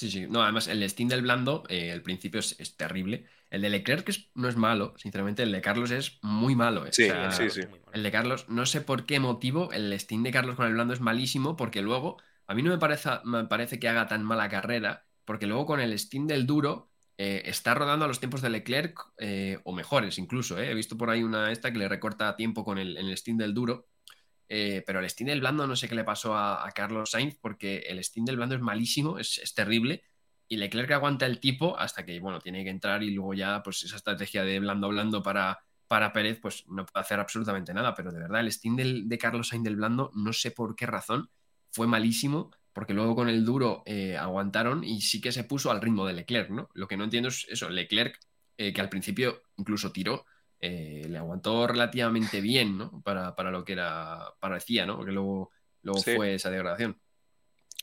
[0.00, 0.26] Sí, sí.
[0.26, 3.26] No, además, el Steam del blando, eh, al principio es, es, terrible.
[3.50, 6.86] El de Leclerc es, no es malo, sinceramente, el de Carlos es muy malo.
[6.86, 6.88] Eh.
[6.90, 7.60] Sí, o sea, sí, sí.
[7.92, 10.94] El de Carlos, no sé por qué motivo, el Steam de Carlos con el blando
[10.94, 12.16] es malísimo, porque luego,
[12.50, 15.78] a mí no me parece, me parece que haga tan mala carrera, porque luego con
[15.78, 20.18] el Steam del duro eh, está rodando a los tiempos de Leclerc, eh, o mejores
[20.18, 20.58] incluso.
[20.58, 20.68] Eh.
[20.68, 23.86] He visto por ahí una esta que le recorta tiempo con el, Steam del duro.
[24.48, 27.84] Pero el Steam del blando no sé qué le pasó a, a, Carlos Sainz, porque
[27.86, 30.02] el Steam del blando es malísimo, es, terrible.
[30.48, 33.84] Y Leclerc aguanta el tipo hasta que, bueno, tiene que entrar y luego ya, pues
[33.84, 37.94] esa estrategia de blando blando para, para Pérez, pues no puede hacer absolutamente nada.
[37.94, 40.86] Pero de verdad, el Steam del, de Carlos Sainz del blando, no sé por qué
[40.86, 41.30] razón,
[41.72, 45.80] fue malísimo porque luego con el duro eh, aguantaron y sí que se puso al
[45.80, 46.70] ritmo de Leclerc, ¿no?
[46.74, 48.18] Lo que no entiendo es eso, Leclerc,
[48.56, 50.24] eh, que al principio incluso tiró,
[50.60, 53.02] eh, le aguantó relativamente bien, ¿no?
[53.02, 54.96] Para, para, lo que era, parecía, ¿no?
[54.96, 55.50] Porque luego,
[55.82, 56.14] luego sí.
[56.14, 56.98] fue esa degradación.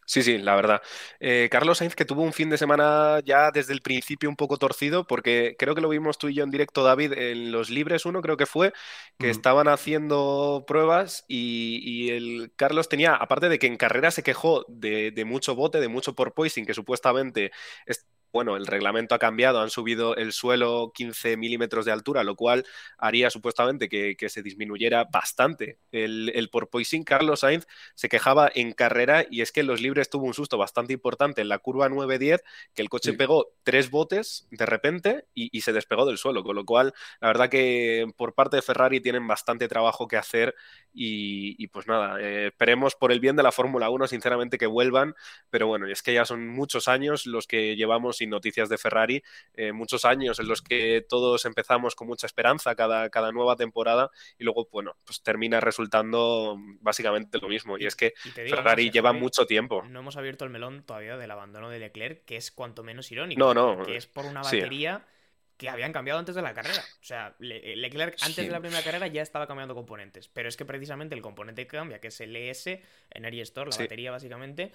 [0.10, 0.82] Sí, sí, la verdad.
[1.20, 4.56] Eh, Carlos Sainz que tuvo un fin de semana ya desde el principio un poco
[4.58, 8.06] torcido, porque creo que lo vimos tú y yo en directo, David, en los libres
[8.06, 8.72] uno creo que fue,
[9.20, 14.24] que estaban haciendo pruebas y, y, el Carlos tenía, aparte de que en carrera se
[14.24, 17.52] quejó de, de mucho bote, de mucho porpoising, que supuestamente
[17.86, 22.36] es, bueno, el reglamento ha cambiado, han subido el suelo 15 milímetros de altura, lo
[22.36, 22.66] cual
[22.98, 27.04] haría supuestamente que, que se disminuyera bastante el, el porpoising.
[27.04, 30.58] Carlos Sainz se quejaba en carrera y es que en los libres tuvo un susto
[30.58, 32.42] bastante importante en la curva 9-10,
[32.74, 33.18] que el coche sí.
[33.18, 37.28] pegó tres botes de repente y, y, se despegó del suelo, con lo cual la
[37.28, 40.56] verdad que por parte de Ferrari tienen bastante trabajo que hacer
[40.94, 44.68] y, y pues nada, eh, esperemos por el bien de la Fórmula 1 sinceramente que
[44.68, 45.16] vuelvan,
[45.50, 49.24] pero bueno, es que ya son muchos años los que llevamos sin noticias de Ferrari,
[49.54, 54.10] eh, muchos años en los que todos empezamos con mucha esperanza cada, cada nueva temporada
[54.38, 57.78] y luego, bueno, pues termina resultando básicamente lo mismo.
[57.78, 59.84] Y, es que digo, Ferrari no, lleva Ferrari, mucho tiempo.
[59.84, 63.40] No hemos abierto el melón todavía del abandono de Leclerc, que es cuanto menos irónico.
[63.40, 63.86] No, no.
[63.86, 65.04] Que es por una batería.
[65.06, 65.14] Sí
[65.58, 66.80] que habían cambiado antes de la carrera.
[67.02, 68.46] O sea, Le Leclerc antes sí.
[68.46, 70.28] de la primera carrera ya estaba cambiando componentes.
[70.28, 72.68] Pero es que precisamente el componente que cambia, que es el ES,
[73.10, 73.84] Energy Store, la sí.
[73.84, 74.72] batería básicamente,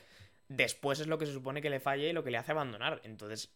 [0.57, 3.01] después es lo que se supone que le falle y lo que le hace abandonar.
[3.05, 3.53] Entonces,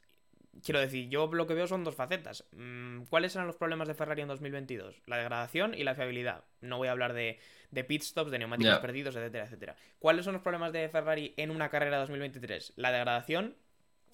[0.65, 2.45] quiero decir, yo lo que veo son dos facetas.
[2.53, 5.03] Mm, ¿Cuáles eran los problemas de Ferrari en 2022?
[5.07, 6.45] La degradación y la fiabilidad.
[6.61, 7.39] No voy a hablar de,
[7.71, 8.81] de pit stops, de neumáticos yeah.
[8.81, 9.77] perdidos, etcétera, etcétera.
[9.99, 12.75] ¿Cuáles son los problemas de Ferrari en una carrera 2023?
[12.77, 13.57] La degradación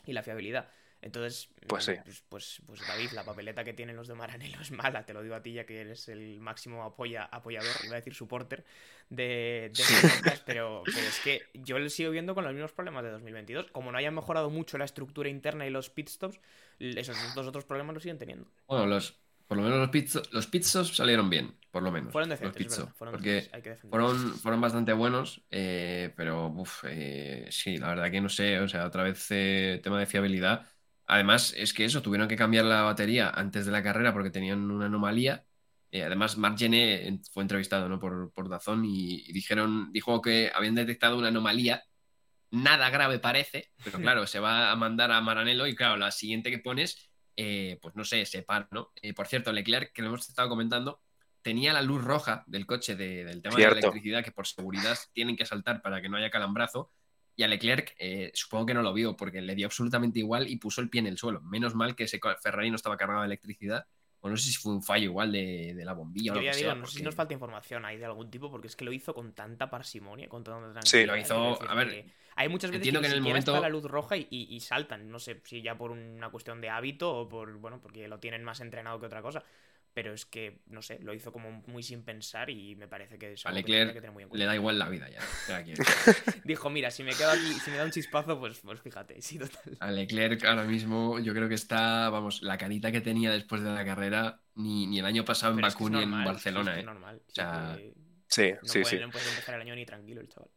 [0.06, 0.68] y la fiabilidad.
[1.02, 1.92] Entonces, pues, sí.
[2.04, 5.22] pues, pues, pues, David, la papeleta que tienen los de Maranello es mala, te lo
[5.22, 8.64] digo a ti ya que eres el máximo apoya, apoyador, iba a decir supporter
[9.10, 12.70] de, de este podcast, pero, pero, es que yo le sigo viendo con los mismos
[12.70, 13.72] problemas de 2022.
[13.72, 16.40] Como no hayan mejorado mucho la estructura interna y los pitstops,
[16.78, 18.46] esos dos otros problemas los siguen teniendo.
[18.68, 22.12] Bueno, los, por lo menos los pits, los pitstops salieron bien, por lo menos.
[22.12, 26.46] Fueron decentes, los verdad, fueron porque decentes, hay que fueron, fueron bastante buenos, eh, pero
[26.46, 30.06] uf, eh, sí, la verdad que no sé, o sea, otra vez eh, tema de
[30.06, 30.71] fiabilidad
[31.06, 34.70] Además, es que eso, tuvieron que cambiar la batería antes de la carrera porque tenían
[34.70, 35.44] una anomalía.
[35.90, 37.98] Eh, además, Marc Gené fue entrevistado ¿no?
[37.98, 41.84] por, por Dazón y, y, dijeron, dijo que habían detectado una anomalía.
[42.50, 46.50] Nada grave parece, pero claro, se va a mandar a Maranello y claro, la siguiente
[46.50, 48.92] que pones, eh, pues no sé, se para, ¿no?
[49.00, 51.00] Eh, por cierto, Leclerc, que lo hemos estado comentando,
[51.40, 53.74] tenía la luz roja del coche de, del tema Cierto.
[53.74, 56.90] de la electricidad que por seguridad tienen que saltar para que no haya calambrazo
[57.34, 60.56] y a Leclerc eh, supongo que no lo vio porque le dio absolutamente igual y
[60.56, 61.40] puso el pie en el suelo.
[61.40, 63.86] Menos mal que ese Ferrari no estaba cargado de electricidad.
[64.24, 66.26] O no sé si fue un fallo igual de, de la bombilla.
[66.26, 66.92] Yo o lo que digo, sea, no porque...
[66.92, 69.32] sé si nos falta información ahí de algún tipo porque es que lo hizo con
[69.32, 70.84] tanta parsimonia, con tanta tranquilidad.
[70.84, 71.68] Sí, lo hizo.
[71.68, 72.06] A ver.
[72.36, 73.50] Hay muchas veces entiendo que, que, que en el momento.
[73.50, 75.10] está la luz roja y, y, y, saltan.
[75.10, 77.52] No sé si ya por una cuestión de hábito o por.
[77.58, 79.42] Bueno, porque lo tienen más entrenado que otra cosa
[79.94, 83.32] pero es que, no sé, lo hizo como muy sin pensar y me parece que
[83.32, 85.20] es a Leclerc que le da igual la vida ya.
[86.44, 89.38] Dijo, mira, si me quedo aquí, si me da un chispazo, pues, pues fíjate, sí,
[89.38, 89.76] total.
[89.80, 93.70] A Leclerc ahora mismo yo creo que está, vamos, la carita que tenía después de
[93.70, 96.80] la carrera, ni, ni el año pasado en Bakú es ni normal, en Barcelona, es
[96.80, 96.82] ¿eh?
[96.84, 97.22] normal.
[97.26, 97.76] O sea,
[98.28, 98.98] sí, no sí, puede, sí.
[98.98, 100.50] No puede empezar el año ni tranquilo el chaval.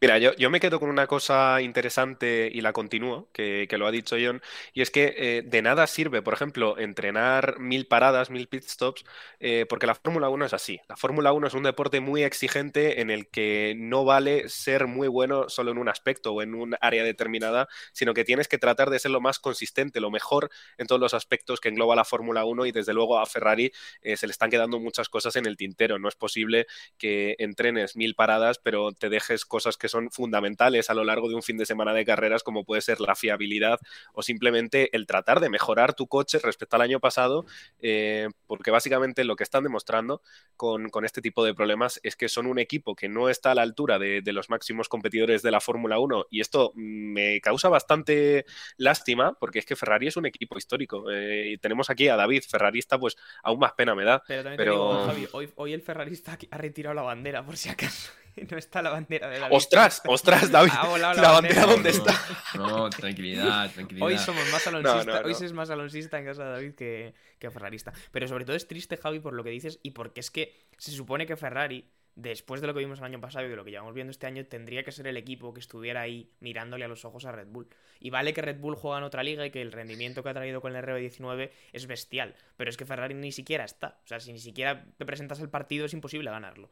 [0.00, 3.86] Mira, yo, yo, me quedo con una cosa interesante y la continúo, que, que lo
[3.86, 4.42] ha dicho John,
[4.74, 9.04] y es que eh, de nada sirve, por ejemplo, entrenar mil paradas, mil pit stops,
[9.40, 10.78] eh, porque la Fórmula 1 es así.
[10.88, 15.08] La Fórmula 1 es un deporte muy exigente en el que no vale ser muy
[15.08, 18.90] bueno solo en un aspecto o en un área determinada, sino que tienes que tratar
[18.90, 22.44] de ser lo más consistente, lo mejor en todos los aspectos que engloba la Fórmula
[22.44, 25.56] 1 y desde luego a Ferrari eh, se le están quedando muchas cosas en el
[25.56, 25.98] tintero.
[25.98, 26.66] No es posible
[26.98, 31.36] que entrenes mil paradas, pero te dejes cosas que son fundamentales a lo largo de
[31.36, 33.78] un fin de semana de carreras, como puede ser la fiabilidad
[34.12, 37.46] o simplemente el tratar de mejorar tu coche respecto al año pasado,
[37.80, 40.20] eh, porque básicamente lo que están demostrando
[40.56, 43.54] con, con, este tipo de problemas es que son un equipo que no está a
[43.54, 47.68] la altura de, de los máximos competidores de la Fórmula 1 y esto me causa
[47.68, 48.46] bastante
[48.78, 52.42] lástima porque es que Ferrari es un equipo histórico eh, y tenemos aquí a David,
[52.48, 54.22] ferrarista, pues aún más pena me da.
[54.26, 54.72] Pero también pero...
[54.72, 58.10] te digo, Javi, hoy, hoy el ferrarista ha retirado la bandera por si acaso.
[58.50, 59.56] no está la bandera de David.
[59.56, 60.02] ¡Ostras!
[60.06, 60.72] ¡Ostras, David!
[61.00, 62.20] la, la, bandera, ¿dónde no, está?
[62.54, 64.06] No, tranquilidad, tranquilidad.
[64.06, 65.26] Hoy somos más alonsistas, No, no, no.
[65.26, 67.92] hoy es más alonsista en casa de David que, que ferrarista.
[68.10, 70.90] Pero sobre todo es triste, Javi, por lo que dices y porque es que se
[70.90, 73.70] supone que Ferrari, después de lo que vimos el año pasado y de lo que
[73.70, 77.04] llevamos viendo este año, tendría que ser el equipo que estuviera ahí mirándole a los
[77.04, 77.68] ojos a Red Bull.
[78.00, 80.34] Y vale que Red Bull juega en otra liga y que el rendimiento que ha
[80.34, 83.98] traído con el RB19 es bestial, pero es que Ferrari ni siquiera está.
[84.04, 86.70] O sea, si ni siquiera te presentas al partido es imposible ganarlo.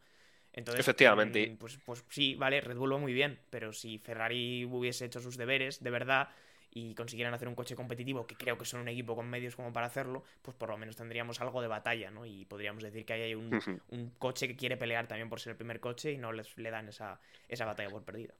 [0.53, 1.51] Entonces, Efectivamente.
[1.51, 5.19] mm, Pues, pues sí, vale, Red Bull va muy bien, pero si Ferrari hubiese hecho
[5.19, 6.29] sus deberes, de verdad,
[6.71, 9.71] y consiguieran hacer un coche competitivo, que creo que son un equipo con medios como
[9.73, 12.25] para hacerlo, pues por lo menos tendríamos algo de batalla, ¿no?
[12.25, 15.51] Y podríamos decir que ahí hay un, un coche que quiere pelear también por ser
[15.51, 18.33] el primer coche y no les le dan esa, esa batalla por perdida.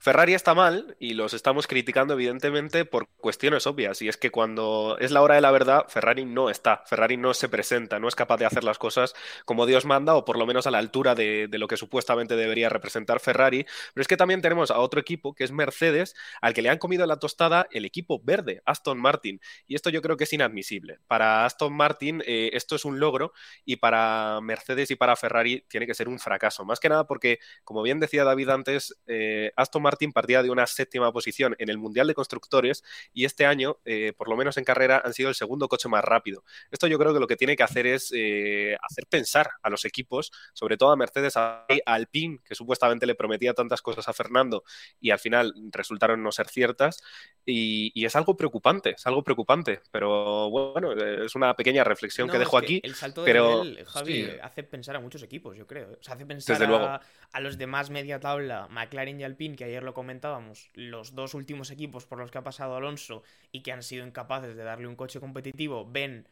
[0.00, 4.00] Ferrari está mal y los estamos criticando evidentemente por cuestiones obvias.
[4.00, 7.34] Y es que cuando es la hora de la verdad Ferrari no está, Ferrari no
[7.34, 9.14] se presenta, no es capaz de hacer las cosas
[9.44, 12.68] como Dios manda o por lo menos a la altura de, lo que supuestamente debería
[12.68, 16.62] representar Ferrari, pero es que también tenemos a otro equipo que es Mercedes al que
[16.62, 20.24] le han comido la tostada el equipo verde, Aston Martin, y esto yo creo que
[20.24, 21.00] es inadmisible.
[21.06, 23.32] Para Aston Martin eh, esto es un logro
[23.64, 27.40] y para Mercedes y para Ferrari tiene que ser un fracaso, más que nada porque
[27.64, 31.78] como bien decía David antes, eh, Aston Martin partía de una séptima posición en el
[31.78, 35.34] Mundial de Constructores y este año, eh, por lo menos en carrera, han sido el
[35.34, 36.44] segundo coche más rápido.
[36.70, 39.84] Esto yo creo que lo que tiene que hacer es eh, hacer pensar a los
[39.84, 44.64] equipos, sobre todo a Mercedes, a Alpine, que supuestamente le prometía tantas cosas a Fernando
[45.00, 47.02] y al final resultaron no ser ciertas.
[47.44, 52.32] Y, y es algo preocupante, es algo preocupante, pero bueno, es una pequeña reflexión No,
[52.32, 52.80] que es dejo aquí.
[52.82, 54.30] El salto pero- de nivel, Javi, sí.
[54.42, 55.92] hace pensar a muchos equipos, yo creo.
[55.98, 57.00] O sea, hace pensar Desde a, luego.
[57.32, 61.70] a los demás media tabla, McLaren y Alpine, que ayer lo comentábamos, los dos últimos
[61.70, 64.96] equipos por los que ha pasado Alonso y que han sido incapaces de darle un
[64.96, 66.26] coche competitivo, ven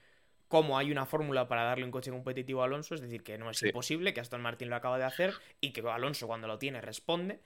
[0.48, 3.50] cómo hay una fórmula para darle un coche competitivo a Alonso, es decir, que no
[3.50, 3.66] es Sí.
[3.66, 7.40] imposible, que Aston Martin lo acaba de hacer y que Alonso cuando lo tiene responde.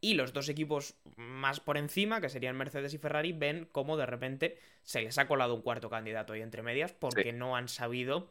[0.00, 4.06] Y los dos equipos más por encima, que serían Mercedes y Ferrari, ven cómo de
[4.06, 7.32] repente se les ha colado un cuarto candidato ahí entre medias porque Sí.
[7.32, 8.30] no han sabido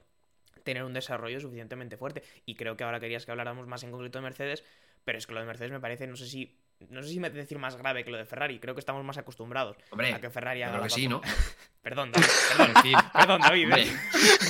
[0.64, 2.24] tener un desarrollo suficientemente fuerte.
[2.46, 4.64] Y creo que ahora querías que habláramos más en concreto de Mercedes,
[5.04, 6.58] pero es que lo de Mercedes me parece, no sé si,
[6.90, 8.60] no sé si me decir más grave que lo de Ferrari.
[8.60, 11.22] Creo que estamos más acostumbrados Hombre, a que Ferrari haga la que sí, ¿no?
[11.82, 13.98] Perdón, David, perdón, fin, perdón, David, eh.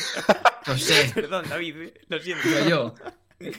[0.67, 1.93] No sé, perdón, David, eh.
[2.09, 2.47] lo siento.
[2.47, 2.95] digo yo.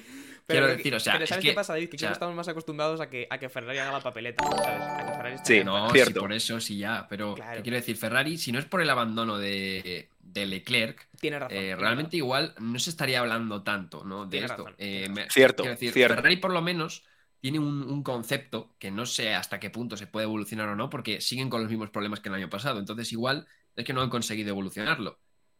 [0.49, 1.91] Pero, Quiero decir, o sea, pero es ¿sabes que- qué pasa, David?
[1.91, 4.01] Que o creo sea- que estamos más acostumbrados a que, a que Ferrari haga la
[4.01, 4.81] papeleta, ¿sabes?
[4.81, 6.13] A que Ferrari esté Sí, No, Cierto.
[6.15, 7.57] sí, por eso sí ya, pero Claro.
[7.59, 7.99] ¿qué quiero decir?
[7.99, 11.55] Ferrari, si no es por el abandono de, de Leclerc, Tiene razón.
[11.55, 14.25] eh, tiene realmente igual no se estaría hablando tanto ¿no?
[14.25, 14.57] de Tiene esto.
[14.65, 15.29] razón, Eh, me-.
[15.29, 16.15] Cierto, quiero decir, cierto.
[16.15, 17.05] Ferrari por lo menos
[17.41, 20.91] tiene un, un concepto que no sé hasta qué punto se puede evolucionar o no,
[20.91, 22.79] porque siguen con los mismos problemas que el año pasado.
[22.81, 23.47] Entonces igual
[23.77, 25.19] es que no han conseguido evolucionarlo.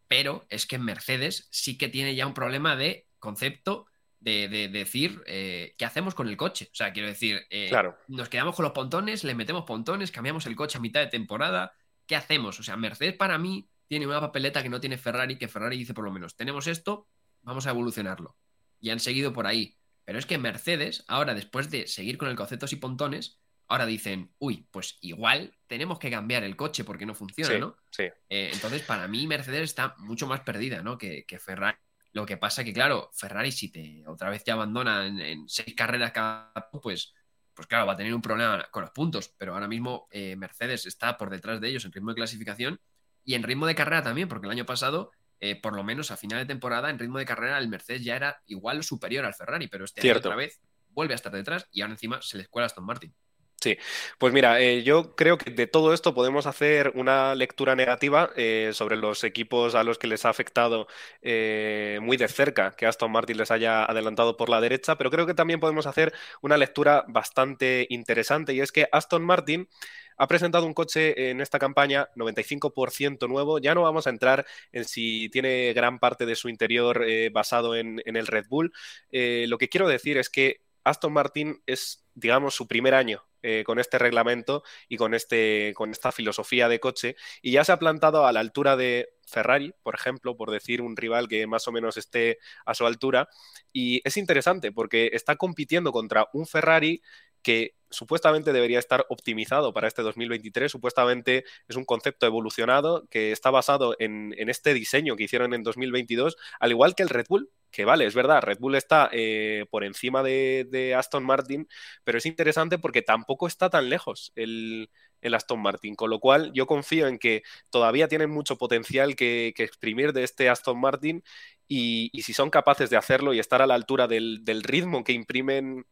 [0.09, 3.87] Pero es que Mercedes sí que tiene ya un problema de concepto
[4.21, 6.69] de, de decir eh, qué hacemos con el coche.
[6.73, 7.97] O sea, quiero decir, eh, Claro.
[8.09, 11.73] nos quedamos con los pontones, le metemos pontones, cambiamos el coche a mitad de temporada.
[12.07, 12.59] ¿Qué hacemos?
[12.59, 15.95] O sea, Mercedes para mí tiene una papeleta que no tiene Ferrari, que Ferrari dice
[15.95, 17.07] por lo menos, tenemos esto,
[17.43, 18.37] vamos a evolucionarlo.
[18.81, 19.77] Y han seguido por ahí.
[20.09, 24.33] Pero es que Mercedes, ahora después de seguir con el conceptos y pontones, ahora dicen,
[24.39, 27.77] uy, pues igual tenemos que cambiar el coche porque no funciona, Sí, ¿no?
[27.91, 28.05] sí.
[28.31, 30.97] Eh, entonces, para mí, Mercedes está mucho más perdida, ¿no?
[30.97, 31.77] Que, que Ferrari.
[32.13, 35.75] Lo que pasa que, claro, Ferrari, si te otra vez te abandona en, en seis
[35.77, 37.13] carreras cada pues,
[37.53, 39.35] pues claro, va a tener un problema con los puntos.
[39.37, 42.81] Pero ahora mismo eh, Mercedes está por detrás de ellos en ritmo de clasificación
[43.25, 46.17] y en ritmo de carrera también, porque el año pasado, eh, por lo menos a
[46.17, 49.35] final de temporada, en ritmo de carrera, el Mercedes ya era igual o superior al
[49.35, 52.49] Ferrari, pero este año otra vez vuelve a estar detrás y ahora encima se les
[52.49, 53.15] cuela a Aston Martin.
[53.61, 53.77] Sí,
[54.19, 58.71] pues mira, eh, yo creo que de todo esto podemos hacer una lectura negativa eh,
[58.73, 60.87] sobre los equipos a los que les ha afectado
[61.23, 65.27] eh, muy de cerca que Aston Martin les haya adelantado por la derecha, pero creo
[65.27, 69.69] que también podemos hacer una lectura bastante interesante y es que Aston Martin
[70.17, 73.59] ha presentado un coche en esta campaña 95% nuevo.
[73.59, 78.03] Ya no vamos a entrar en si tiene gran parte de su interior basado en,
[78.05, 78.73] en, el Red Bull.
[79.13, 83.79] lo que quiero decir es que Aston Martin es, digamos, su primer año eh, con
[83.79, 88.27] este reglamento y con, este, con esta filosofía de coche y ya se ha plantado
[88.27, 91.97] a la altura de Ferrari, por ejemplo, por decir un rival que más o menos
[91.97, 93.29] esté a su altura.
[93.73, 97.01] Y es interesante porque está compitiendo contra un Ferrari
[97.43, 100.71] que supuestamente debería estar optimizado para este 2023.
[100.71, 106.37] Supuestamente es un concepto evolucionado que está basado en, este diseño que hicieron en 2022,
[106.61, 109.85] al igual que el Red Bull, que vale, es verdad, Red Bull está eh, por
[109.85, 111.69] encima de, Aston Martin,
[112.05, 114.91] pero es interesante porque tampoco está tan lejos el,
[115.23, 120.13] Aston Martin, con lo cual yo confío en que todavía tienen mucho potencial que, exprimir
[120.13, 121.23] de este Aston Martin
[121.67, 125.13] y, si son capaces de hacerlo y estar a la altura del, del ritmo que
[125.13, 125.85] imprimen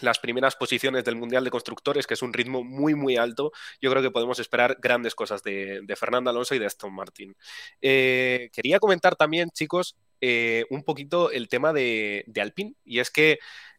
[0.00, 3.90] las primeras posiciones del Mundial de Constructores, que es un ritmo muy, muy alto, yo
[3.90, 7.34] creo que podemos esperar grandes cosas de, Fernando Alonso y de Aston Martin.
[7.80, 13.10] Eh, quería comentar también, chicos, eh, un poquito el tema de, de Alpine, y es
[13.10, 13.38] que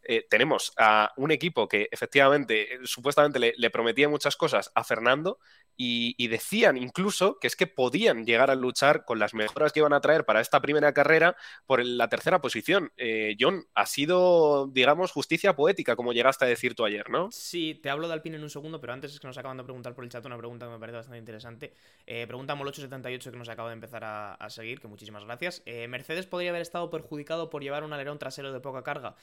[0.09, 5.37] eh, tenemos a un equipo que efectivamente, eh, supuestamente le, prometía muchas cosas a Fernando
[5.75, 9.93] y, decían incluso que es que podían llegar a luchar con las mejoras que iban
[9.93, 12.91] a traer para esta primera carrera por la tercera posición.
[12.97, 17.29] Eh, John, ha sido, digamos, justicia poética, como llegaste a decir tú ayer, ¿no?
[17.31, 19.63] Sí, te hablo de Alpine en un segundo, pero antes es que nos acaban de
[19.63, 21.73] preguntar por el chat una pregunta que me parece bastante interesante.
[22.05, 25.63] pregunta Mol878 que nos acaba de empezar a, seguir, que muchísimas gracias.
[25.87, 29.15] Mercedes podría haber estado perjudicado por llevar un alerón trasero de poca carga.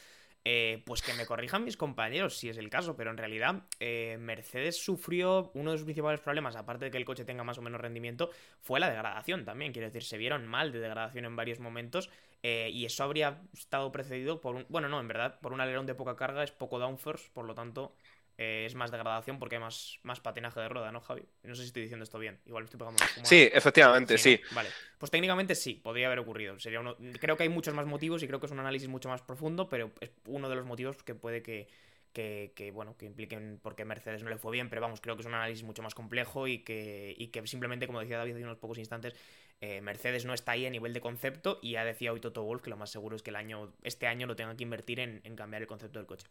[0.46, 4.18] Eh, pues que me corrijan mis compañeros si es el caso, pero en realidad eh,
[4.20, 7.62] Mercedes sufrió uno de sus principales problemas, aparte de que el coche tenga más o
[7.62, 8.28] menos rendimiento,
[8.61, 12.11] fue la degradación también, quiero decir, se vieron mal de degradación en varios momentos
[12.42, 15.87] eh, y eso habría estado precedido por un, bueno, no, en verdad, por un alerón
[15.87, 17.94] de poca carga, es poco downforce, por lo tanto
[18.37, 21.23] eh, es más degradación porque hay más, más patinaje de rueda, ¿no, Javi?
[21.44, 22.40] No sé si estoy diciendo esto bien.
[22.47, 24.40] Igual estoy pegando una Sí, efectivamente, sí.
[24.53, 24.68] Vale.
[24.99, 26.59] Pues técnicamente sí, podría haber ocurrido.
[26.59, 26.97] Sería uno...
[27.20, 29.68] Creo que hay muchos más motivos y creo que es un análisis mucho más profundo,
[29.68, 31.68] pero es uno de los motivos que puede que,
[32.14, 35.27] que, bueno, que impliquen porque Mercedes no le fue bien, pero vamos, creo que es
[35.27, 38.59] un análisis mucho más complejo y que, y que simplemente, como decía David hace unos
[38.59, 39.14] pocos instantes,
[39.61, 42.62] eh, Mercedes no está ahí a nivel de concepto y ha decía hoy Toto Wolf
[42.62, 45.20] que lo más seguro es que el año, este año lo tengan que invertir en,
[45.25, 46.27] en cambiar el concepto del coche.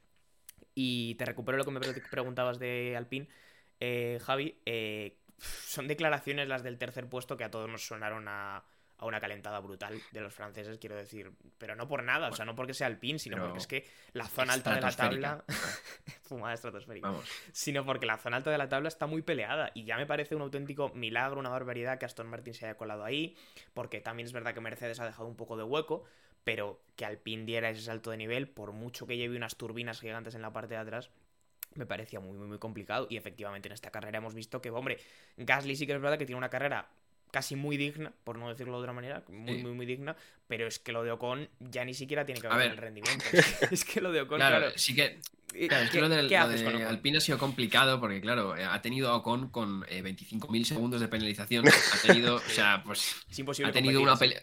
[0.76, 3.28] Y te recupero lo que me preguntabas de Alpine,
[3.80, 4.60] eh, Javi.
[4.66, 8.64] Eh, son declaraciones las del tercer puesto que a todos nos sonaron a,
[9.02, 11.34] una calentada brutal de los franceses, quiero decir.
[11.58, 14.26] Pero no por nada, o sea, no porque sea Alpine, sino porque es que la
[14.28, 15.44] zona alta de la tabla.
[16.24, 17.10] fumada estratosférica.
[17.10, 17.30] Vamos.
[17.52, 19.72] Sino porque la zona alta de la tabla está muy peleada.
[19.74, 23.04] Y ya me parece un auténtico milagro, una barbaridad que Aston Martin se haya colado
[23.04, 23.36] ahí.
[23.74, 26.06] Porque también es verdad que Mercedes ha dejado un poco de hueco
[26.43, 30.36] pero que Alpine diera ese salto de nivel, por mucho que lleve unas turbinas gigantes
[30.36, 31.10] en la parte de atrás,
[31.75, 33.08] me parecía muy, muy, muy complicado.
[33.10, 34.99] Y efectivamente en esta carrera hemos visto que, hombre,
[35.38, 36.89] Gasly sí que es verdad que tiene una carrera
[37.32, 40.15] casi muy digna, por no decirlo de otra manera, muy, muy, muy digna,
[40.47, 43.25] pero es que lo de Ocon ya ni siquiera tiene que ver con el rendimiento.
[43.71, 45.19] es que lo de Ocon, claro, sí que...
[45.67, 46.36] Claro, es que lo de,
[46.88, 51.08] Alpine ha sido complicado porque, claro, ha tenido a Ocon con eh, 25.000 segundos de
[51.08, 51.63] penalización.
[51.93, 53.23] Ha tenido, o sea, pues.
[53.29, 53.69] Es imposible.
[53.69, 54.41] Ha tenido una pelea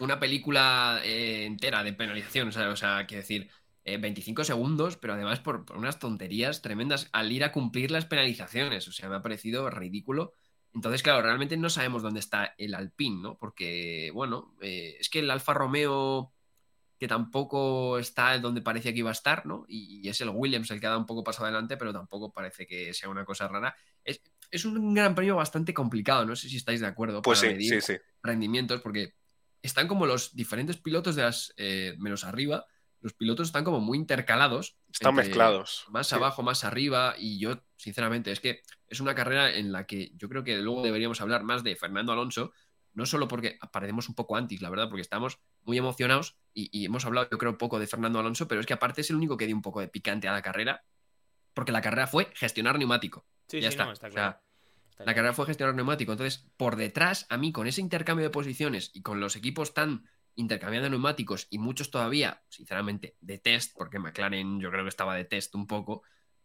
[0.00, 3.50] una película eh, entera de penalización, o sea, o sea quiero decir,
[3.84, 8.86] 25 eh, segundos, pero además por, unas tonterías tremendas al ir a cumplir las penalizaciones,
[8.88, 10.32] o sea, me ha parecido ridículo.
[10.74, 13.38] Entonces, claro, realmente no sabemos dónde está el Alpine, ¿no?
[13.38, 16.32] Porque, bueno, eh, es que el Alfa Romeo,
[16.98, 19.64] que tampoco está donde parecía que iba a estar, ¿no?
[19.66, 22.66] Y, es el Williams el que ha dado un poco paso adelante, pero tampoco parece
[22.66, 23.74] que sea una cosa rara.
[24.04, 27.52] Es, es un gran premio bastante complicado, no sé si estáis de acuerdo pues para
[27.52, 27.82] medir
[28.22, 29.14] rendimientos, porque
[29.62, 32.66] están como los diferentes pilotos de las eh, menos arriba,
[33.00, 34.76] los pilotos están como muy intercalados.
[34.92, 35.84] Están mezclados.
[35.88, 37.14] Más abajo, más arriba.
[37.16, 40.82] Y yo, sinceramente, es que es una carrera en la que yo creo que luego
[40.82, 42.52] deberíamos hablar más de Fernando Alonso,
[42.94, 47.04] no solo porque aparecemos un poco antes, la verdad, porque estamos muy emocionados y, hemos
[47.04, 49.36] hablado, yo creo, un poco de Fernando Alonso, pero es que aparte es el único
[49.36, 50.82] que dio un poco de picante a la carrera,
[51.54, 53.24] porque la carrera fue gestionar neumático.
[53.46, 53.92] Sí, ya sí, está.
[53.92, 54.40] está claro.
[55.04, 56.12] La carrera fue gestionar neumático.
[56.12, 60.04] Entonces, por detrás, a mí, con ese intercambio de posiciones y con los equipos tan
[60.34, 65.24] intercambiando neumáticos y muchos todavía, sinceramente, de test, porque McLaren yo creo que estaba de
[65.24, 66.02] test un poco,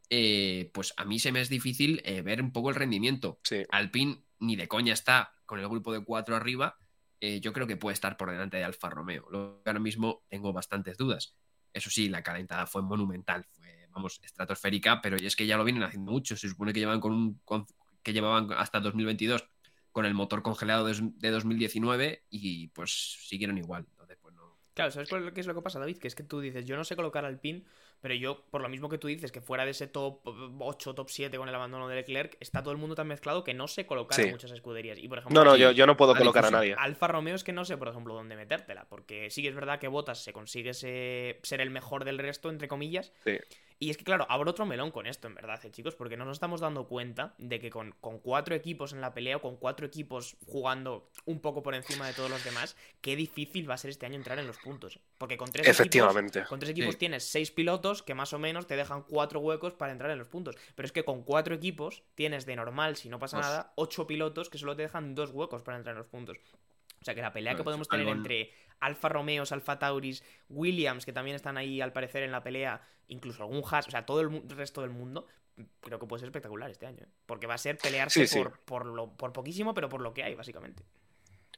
[0.09, 3.39] eh, pues a mí se me es difícil eh, ver un poco el rendimiento.
[3.43, 3.63] Sí.
[3.69, 6.77] Alpine ni de coña está con el grupo de cuatro arriba.
[7.19, 9.27] Eh, yo creo que puede estar por delante de Alfa Romeo.
[9.31, 11.35] Lo ahora mismo tengo bastantes dudas.
[11.71, 15.84] Eso sí, la calentada fue monumental, fue vamos, estratosférica, pero es que ya lo vienen
[15.84, 16.36] haciendo mucho.
[16.36, 17.41] Se supone que llevan con un
[18.04, 19.47] que llevaban hasta 2022
[19.91, 23.86] con el motor congelado de 2019 y pues siguieron igual.
[23.91, 24.58] Entonces, pues no.
[24.74, 25.97] Claro, ¿sabes qué es lo que pasa, David?
[25.97, 27.64] Que es que tú dices, yo no sé colocar al pin,
[28.01, 30.20] pero yo, por lo mismo que tú dices, que fuera de ese top
[30.60, 33.54] 8, top 7 con el abandono de Leclerc, está todo el mundo tan mezclado que
[33.54, 34.97] no sé colocar en muchas escuderías.
[34.97, 36.76] Y por ejemplo, no, no, yo, yo no puedo colocar a nadie.
[36.78, 39.80] Alfa Romeo es que no sé, por ejemplo, dónde metértela, porque sí que es verdad
[39.80, 43.14] que Botas se consigue ser el mejor del resto, entre comillas.
[43.24, 43.38] Sí.
[43.80, 46.26] Y es que, claro, abro otro melón con esto, en verdad, eh, chicos, porque no
[46.26, 49.86] nos estamos dando cuenta de que con, cuatro equipos en la pelea o con cuatro
[49.86, 53.91] equipos jugando un poco por encima de todos los demás, qué difícil va a ser
[53.91, 54.99] este año entrar en los puntos.
[55.17, 56.39] Porque con tres Efectivamente.
[56.39, 59.74] equipos, con tres equipos tienes seis pilotos que más o menos te dejan cuatro huecos
[59.74, 60.55] para entrar en los puntos.
[60.76, 64.49] Pero es que con cuatro equipos tienes de normal, si no pasa nada, ocho pilotos
[64.49, 66.38] que solo te dejan dos huecos para entrar en los puntos.
[67.03, 68.49] O sea que la pelea que pues podemos tener entre
[68.86, 73.43] Alfa Romeos, Alfa Tauris, Williams, que también están ahí al parecer en la pelea, incluso
[73.43, 75.27] algún Haas, o sea, todo el resto del mundo,
[75.81, 77.03] creo que puede ser espectacular este año.
[77.03, 77.07] ¿eh?
[77.25, 80.36] Porque va a ser pelearse Por, por, lo, por poquísimo, pero por lo que hay,
[80.36, 80.84] básicamente.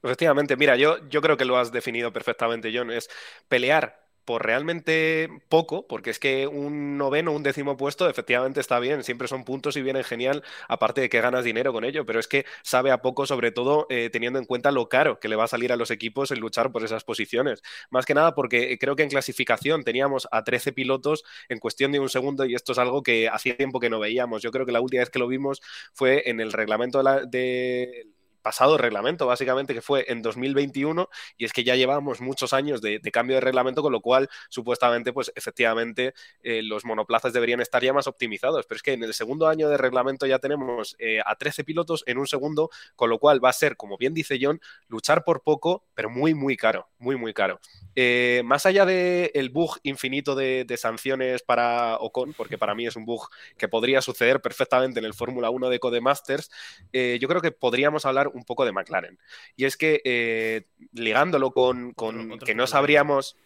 [0.04, 2.92] Efectivamente, mira, yo, yo creo que lo has definido perfectamente, John.
[2.92, 3.10] Es
[3.48, 9.04] pelear por realmente poco, porque es que un noveno, un décimo puesto, efectivamente está bien,
[9.04, 12.28] siempre son puntos y vienen genial, aparte de que ganas dinero con ello, pero es
[12.28, 15.46] que sabe a poco, sobre todo eh, teniendo en cuenta lo caro que le va
[15.46, 17.62] a salir a los equipos el luchar por esas posiciones.
[17.90, 22.00] Más que nada porque creo que en clasificación teníamos a 13 pilotos en cuestión de
[22.00, 24.42] un segundo y esto es algo que hacía tiempo que no veíamos.
[24.42, 25.62] Yo creo que la última vez que lo vimos
[25.94, 28.08] fue en el reglamento de, la, de
[28.46, 33.02] pasado reglamento, básicamente, que fue en 2021, y es que ya llevamos muchos años de,
[33.12, 37.92] cambio de reglamento, con lo cual, supuestamente, pues efectivamente, eh, los monoplazas deberían estar ya
[37.92, 38.68] más optimizados.
[38.68, 42.04] Pero es que en el segundo año de reglamento ya tenemos eh, a 13 pilotos
[42.06, 45.42] en un segundo, con lo cual va a ser, como bien dice John, luchar por
[45.42, 47.60] poco, pero muy, muy caro, muy, muy caro.
[47.96, 52.86] Eh, más allá del el bug infinito de, de, sanciones para Ocon, porque para mí
[52.86, 53.28] es un bug
[53.58, 56.52] que podría suceder perfectamente en el Fórmula 1 de Codemasters,
[56.94, 59.20] yo creo que podríamos hablar un poco de McLaren.
[59.56, 63.38] Y es que eh, ligándolo con, que no sabríamos...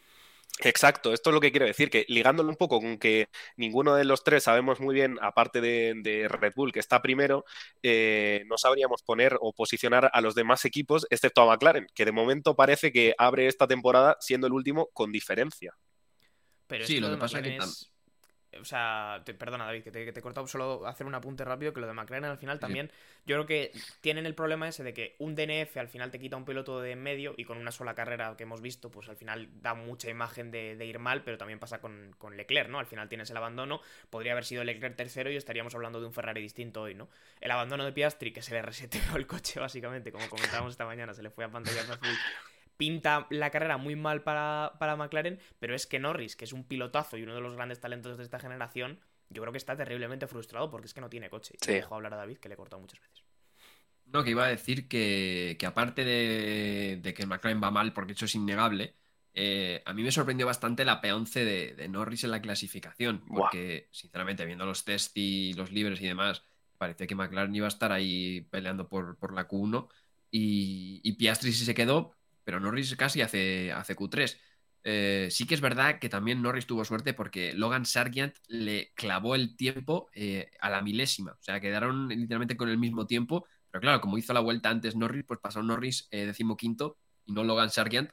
[0.61, 4.03] Exacto, esto es lo que quiero decir, que ligándolo un poco con que ninguno de
[4.03, 7.45] los tres sabemos muy bien, aparte de, Red Bull, que está primero,
[7.81, 12.11] eh, no sabríamos poner o posicionar a los demás equipos, excepto a McLaren, que de
[12.11, 15.77] momento parece que abre esta temporada siendo el último con diferencia.
[16.67, 17.57] Pero sí, lo que pasa es que
[18.59, 21.87] o sea, perdona David, que te, he cortado solo hacer un apunte rápido, que lo
[21.87, 22.91] de McLaren al final también,
[23.25, 23.71] yo creo que
[24.01, 26.91] tienen el problema ese de que un DNF al final te quita un piloto de
[26.91, 30.09] en medio y con una sola carrera que hemos visto, pues al final da mucha
[30.09, 32.79] imagen de, ir mal, pero también pasa con, con, Leclerc, ¿no?
[32.79, 36.13] Al final tienes el abandono, podría haber sido Leclerc tercero y estaríamos hablando de un
[36.13, 37.09] Ferrari distinto hoy, ¿no?
[37.41, 41.13] El abandono de Piastri, que se le reseteó el coche básicamente, como comentábamos esta mañana,
[41.13, 41.97] se le fue a pantalla azul
[42.79, 47.17] pinta la carrera muy mal para, McLaren, pero es que Norris, que es un pilotazo
[47.17, 50.71] y uno de los grandes talentos de esta generación, yo creo que está terriblemente frustrado
[50.71, 51.55] porque es que no tiene coche.
[51.61, 53.25] Y dejo hablar a David, que le he cortado muchas veces.
[54.05, 58.35] No, que iba a decir que, aparte de, que McLaren va mal, porque eso es
[58.35, 58.95] innegable,
[59.33, 64.45] eh, a mí me sorprendió bastante la P11 de, Norris en la clasificación, porque sinceramente
[64.45, 66.43] viendo los test y los libres y demás,
[66.77, 69.89] parecía que McLaren iba a estar ahí peleando por, la Q1
[70.31, 72.15] y, y Piastri sí se quedó,
[72.49, 74.35] pero Norris casi hace, hace Q3.
[74.83, 79.35] Eh, sí que es verdad que también Norris tuvo suerte porque Logan Sargent le clavó
[79.35, 81.33] el tiempo eh, a la milésima.
[81.33, 83.45] O sea, quedaron literalmente con el mismo tiempo.
[83.69, 87.43] Pero claro, como hizo la vuelta antes Norris, pues pasó Norris eh, decimoquinto y no
[87.43, 88.09] Logan Sargent,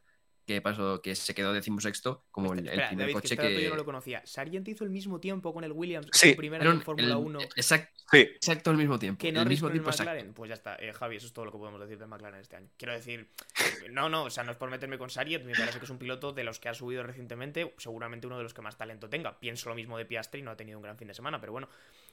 [0.47, 4.23] que pasó, que se quedó decimosexto como el, primer coche que, Yo no lo conocía.
[4.25, 7.41] Sargent hizo el mismo tiempo con el Williams sí, primero en Fórmula 1.
[7.57, 8.19] Exacto, sí.
[8.19, 9.21] exacto el mismo tiempo.
[9.21, 10.33] Que el mismo tiempo McLaren.
[10.35, 12.55] Pues ya está, eh, Javi, eso es todo lo que podemos decir de McLaren este
[12.55, 12.69] año.
[12.77, 13.29] Quiero decir,
[13.91, 15.99] no, no, o sea, no es por meterme con Sargent, me parece que es un
[15.99, 19.41] piloto de los que ha subido recientemente, seguramente uno de los que más talento tenga.
[19.41, 21.69] Pienso lo mismo de Piastri, no ha tenido un gran fin de semana, pero bueno,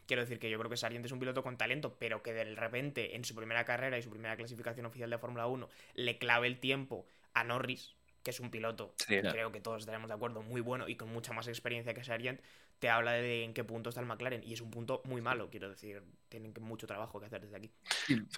[0.07, 2.45] quiero decir que yo creo que Sargent es un piloto con talento, pero que de
[2.55, 6.47] repente en su primera carrera y su primera clasificación oficial de Fórmula 1 le clave
[6.47, 7.05] el tiempo
[7.35, 10.95] a Norris que es un piloto, creo que todos estaremos de acuerdo, muy bueno y
[10.95, 12.39] con mucha más experiencia que Sargent,
[12.79, 14.43] te habla de en qué punto está el McLaren.
[14.43, 16.03] Y es un punto muy malo, quiero decir.
[16.27, 17.71] Tienen mucho trabajo que hacer desde aquí.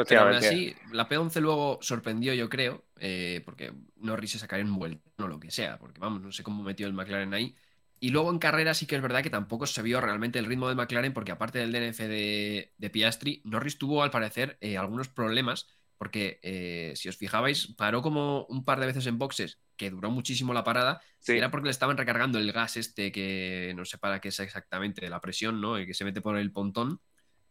[0.08, 4.78] pero aún así, la P11 luego sorprendió, yo creo, eh, porque Norris se sacaría un
[4.78, 7.56] vuelto, no lo que sea, porque vamos, no sé cómo metió el McLaren ahí.
[8.00, 10.70] Y luego en carrera sí que es verdad que tampoco se vio realmente el ritmo
[10.70, 15.08] de McLaren, porque aparte del DNF de, de Piastri, Norris tuvo al parecer eh, algunos
[15.08, 15.68] problemas
[15.98, 20.12] porque eh, si os fijabais, paró como un par de veces en boxes, que duró
[20.12, 24.20] muchísimo la parada, era porque le estaban recargando el gas este que no sé para
[24.20, 25.78] qué es exactamente, la presión, ¿no?
[25.78, 27.00] El que se mete por el pontón.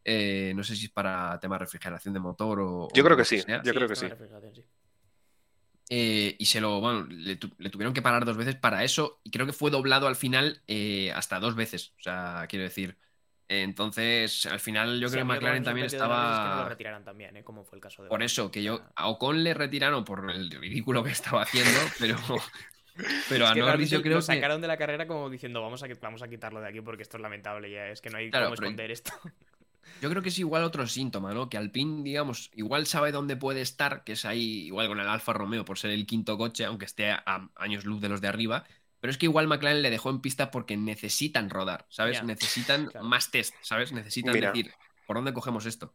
[0.04, 2.88] Eh, no sé si es para tema refrigeración de motor o...
[2.94, 4.06] Yo creo que sí, yo creo que sí.
[5.88, 9.46] eh, y se lo, bueno, le, tuvieron que parar dos veces para eso y creo
[9.46, 11.94] que fue doblado al final eh, hasta dos veces.
[11.98, 12.96] O sea, quiero decir.
[13.48, 16.56] Entonces, al final yo creo que McLaren también estaba.
[16.56, 17.44] Que lo retiraran también, ¿eh?
[17.44, 18.08] Como fue el caso de.
[18.08, 18.82] Por eso, que yo.
[18.96, 22.16] A Ocon le retiraron por el ridículo que estaba haciendo, pero.
[23.28, 26.22] Pero a Norris yo creo lo sacaron de la carrera como diciendo vamos a, vamos
[26.22, 28.92] a quitarlo de aquí porque esto es lamentable ya, es que no hay cómo esconder
[28.92, 29.12] esto.
[30.00, 31.48] Yo creo que es igual otro síntoma, ¿no?
[31.48, 35.32] Que Alpine, digamos, igual sabe dónde puede estar, que es ahí, igual con el Alfa
[35.32, 38.64] Romeo por ser el quinto coche, aunque esté a años luz de los de arriba.
[39.04, 42.24] Pero es que igual McLaren le dejó en pista porque necesitan rodar, ¿sabes?
[42.24, 43.92] necesitan más test, ¿sabes?
[43.92, 44.72] Necesitan decir,
[45.06, 45.92] ¿Por dónde cogemos esto?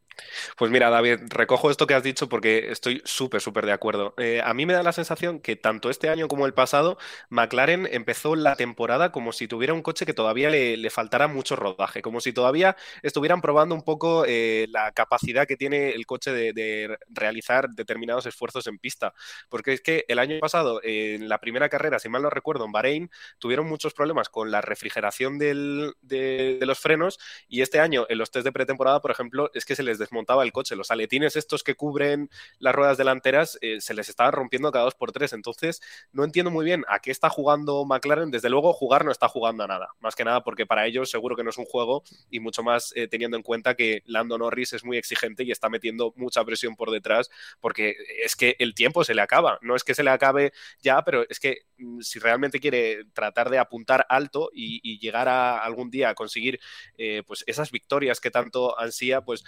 [0.55, 4.13] Pues mira, David, recojo esto que has dicho porque estoy súper, súper de acuerdo.
[4.17, 6.97] Eh, a mí me da la sensación que tanto este año como el pasado,
[7.29, 12.01] McLaren empezó la temporada como si tuviera un coche que todavía le, faltara mucho rodaje,
[12.01, 16.97] como si todavía estuvieran probando un poco eh, la capacidad que tiene el coche de,
[17.09, 19.13] realizar determinados esfuerzos en pista.
[19.49, 22.71] Porque es que el año pasado, en la primera carrera, si mal no recuerdo, en
[22.71, 28.17] Bahrein, tuvieron muchos problemas con la refrigeración de, de los frenos y este año, en
[28.17, 30.75] los test de pretemporada, por ejemplo, es que se les desmontaba el coche.
[30.75, 32.29] Los aletines estos que cubren
[32.59, 35.33] las ruedas delanteras eh, se les estaba rompiendo cada dos por tres.
[35.33, 35.81] Entonces,
[36.11, 38.31] no entiendo muy bien a qué está jugando McLaren.
[38.31, 39.89] Desde luego, jugar no está jugando a nada.
[39.99, 42.93] Más que nada porque para ellos seguro que no es un juego y mucho más
[42.95, 46.75] eh, teniendo en cuenta que Lando Norris es muy exigente y está metiendo mucha presión
[46.75, 47.29] por detrás
[47.59, 49.59] porque es que el tiempo se le acaba.
[49.61, 53.49] No es que se le acabe ya, pero es que mm, si realmente quiere tratar
[53.49, 56.59] de apuntar alto y, llegar a algún día a conseguir
[56.97, 58.88] eh, pues esas victorias que tanto han
[59.21, 59.43] pues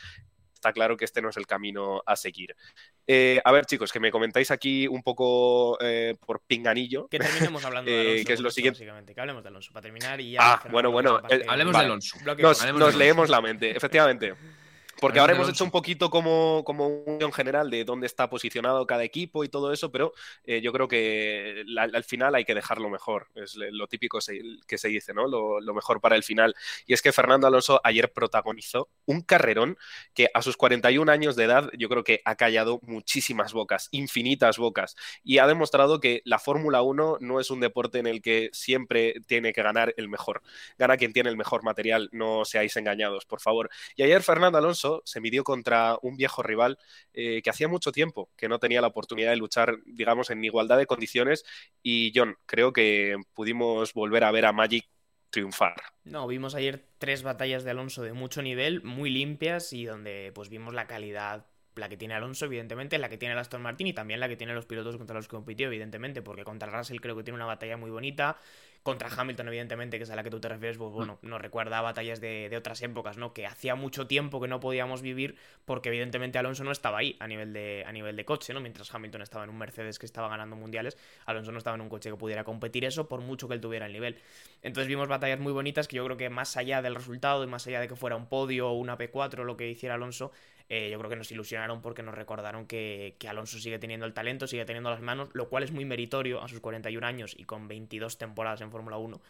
[0.53, 2.55] está claro que este no es el camino a seguir.
[3.07, 7.07] Eh, a ver, chicos, que me comentáis aquí un poco eh, por pinganillo.
[7.07, 8.25] Que terminemos hablando de Alonso.
[8.27, 8.79] que es lo siguiente.
[8.79, 10.39] Básicamente, que hablemos de Alonso para terminar y ya.
[10.41, 11.19] Ah, bueno, bueno.
[11.47, 12.17] hablemos de Alonso.
[12.75, 14.35] nos leemos la mente, efectivamente.
[15.01, 19.03] Porque ahora hemos hecho un poquito como, como un general de dónde está posicionado cada
[19.03, 23.27] equipo y todo eso, pero eh, yo creo que al final hay que dejarlo mejor.
[23.33, 24.19] Es lo típico
[24.67, 25.27] que se dice, ¿no?
[25.27, 26.53] Lo, mejor para el final.
[26.85, 29.75] Y es que Fernando Alonso ayer protagonizó un carrerón
[30.13, 34.59] que a sus 41 años de edad yo creo que ha callado muchísimas bocas, infinitas
[34.59, 34.95] bocas.
[35.23, 39.15] Y ha demostrado que la Fórmula 1 no es un deporte en el que siempre
[39.25, 40.43] tiene que ganar el mejor.
[40.77, 43.71] Gana quien tiene el mejor material, no seáis engañados, por favor.
[43.95, 46.77] Y ayer Fernando Alonso se midió contra un viejo rival
[47.13, 50.77] eh, que hacía mucho tiempo que no tenía la oportunidad de luchar, digamos, en igualdad
[50.77, 51.43] de condiciones.
[51.81, 54.87] Y John, creo que pudimos volver a ver a Magic
[55.29, 55.75] triunfar.
[56.03, 60.49] No, vimos ayer tres batallas de Alonso de mucho nivel, muy limpias y donde pues
[60.49, 63.93] vimos la calidad la que tiene Alonso, evidentemente, la que tiene el Aston Martin y
[63.93, 67.15] también la que tienen los pilotos contra los que compitió, evidentemente, porque contra Russell creo
[67.15, 68.37] que tiene una batalla muy bonita.
[68.83, 71.77] Contra Hamilton, evidentemente, que es a la que tú te refieres, pues bueno, nos recuerda
[71.77, 73.31] a batallas de, otras épocas, ¿no?
[73.31, 77.27] Que hacía mucho tiempo que no podíamos vivir porque evidentemente Alonso no estaba ahí a
[77.27, 78.59] nivel de, a nivel de coche, ¿no?
[78.59, 80.97] Mientras Hamilton estaba en un Mercedes que estaba ganando mundiales,
[81.27, 83.85] Alonso no estaba en un coche que pudiera competir eso por mucho que él tuviera
[83.85, 84.17] el nivel.
[84.63, 87.67] Entonces vimos batallas muy bonitas que yo creo que más allá del resultado y más
[87.67, 90.31] allá de que fuera un podio o una P4 lo que hiciera Alonso,
[90.73, 94.47] eh, yo creo que nos ilusionaron porque nos recordaron que, Alonso sigue teniendo el talento,
[94.47, 97.67] sigue teniendo las manos, lo cual es muy meritorio a sus 41 años y con
[97.67, 99.21] 22 temporadas en Fórmula 1.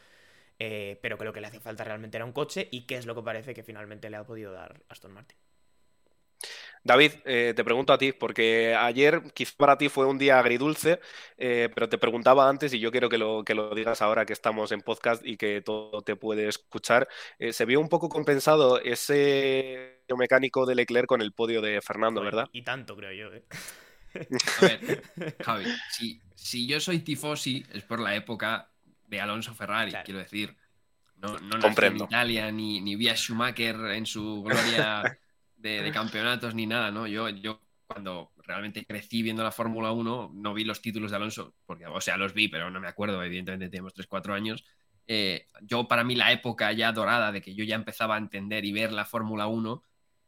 [0.59, 3.07] Eh, pero que lo que le hace falta realmente era un coche y qué es
[3.07, 5.35] lo que parece que finalmente le ha podido dar Aston Martin.
[6.83, 10.99] David, eh, te pregunto a ti, porque ayer quizá para ti fue un día agridulce,
[11.37, 14.33] eh, pero te preguntaba antes y yo quiero que lo, que lo digas ahora que
[14.33, 17.07] estamos en podcast y que todo te puede escuchar.
[17.37, 22.21] Eh, se vio un poco compensado ese mecánico de Leclerc con el podio de Fernando,
[22.21, 22.49] ¿verdad?
[22.51, 23.27] Y tanto, creo yo.
[23.27, 25.03] A ver,
[25.39, 25.65] Javi,
[26.35, 28.71] si, yo soy tifosi es por la época
[29.07, 30.57] de Alonso Ferrari, quiero decir.
[31.17, 35.19] No, no en Italia ni, ni vi a Schumacher en su gloria
[35.61, 37.07] de, campeonatos ni nada, ¿no?
[37.07, 41.55] Yo, yo cuando realmente crecí viendo la Fórmula 1, no vi los títulos de Alonso,
[41.65, 44.63] porque, o sea, los vi, pero no me acuerdo, evidentemente tenemos 3-4 años.
[45.07, 48.65] Eh, yo, para mí, la época ya dorada de que yo ya empezaba a entender
[48.65, 49.83] y ver la Fórmula 1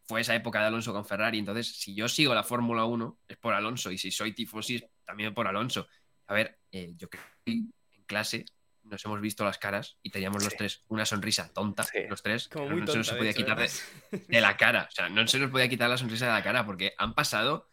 [0.06, 1.40] fue esa época de Alonso con Ferrari.
[1.40, 5.34] Entonces, si yo sigo la Fórmula 1, es por Alonso, y si soy tifosi, también
[5.34, 5.88] por Alonso.
[6.28, 7.74] A ver, eh, yo creo que en
[8.06, 8.46] clase
[8.94, 12.50] nos hemos visto las caras y teníamos los tres una sonrisa tonta, los tres.
[12.56, 13.58] no, se nos podía quitar
[14.28, 14.88] de, la cara.
[14.89, 17.68] O sea, no se nos podía quitar la sonrisa de la cara porque han pasado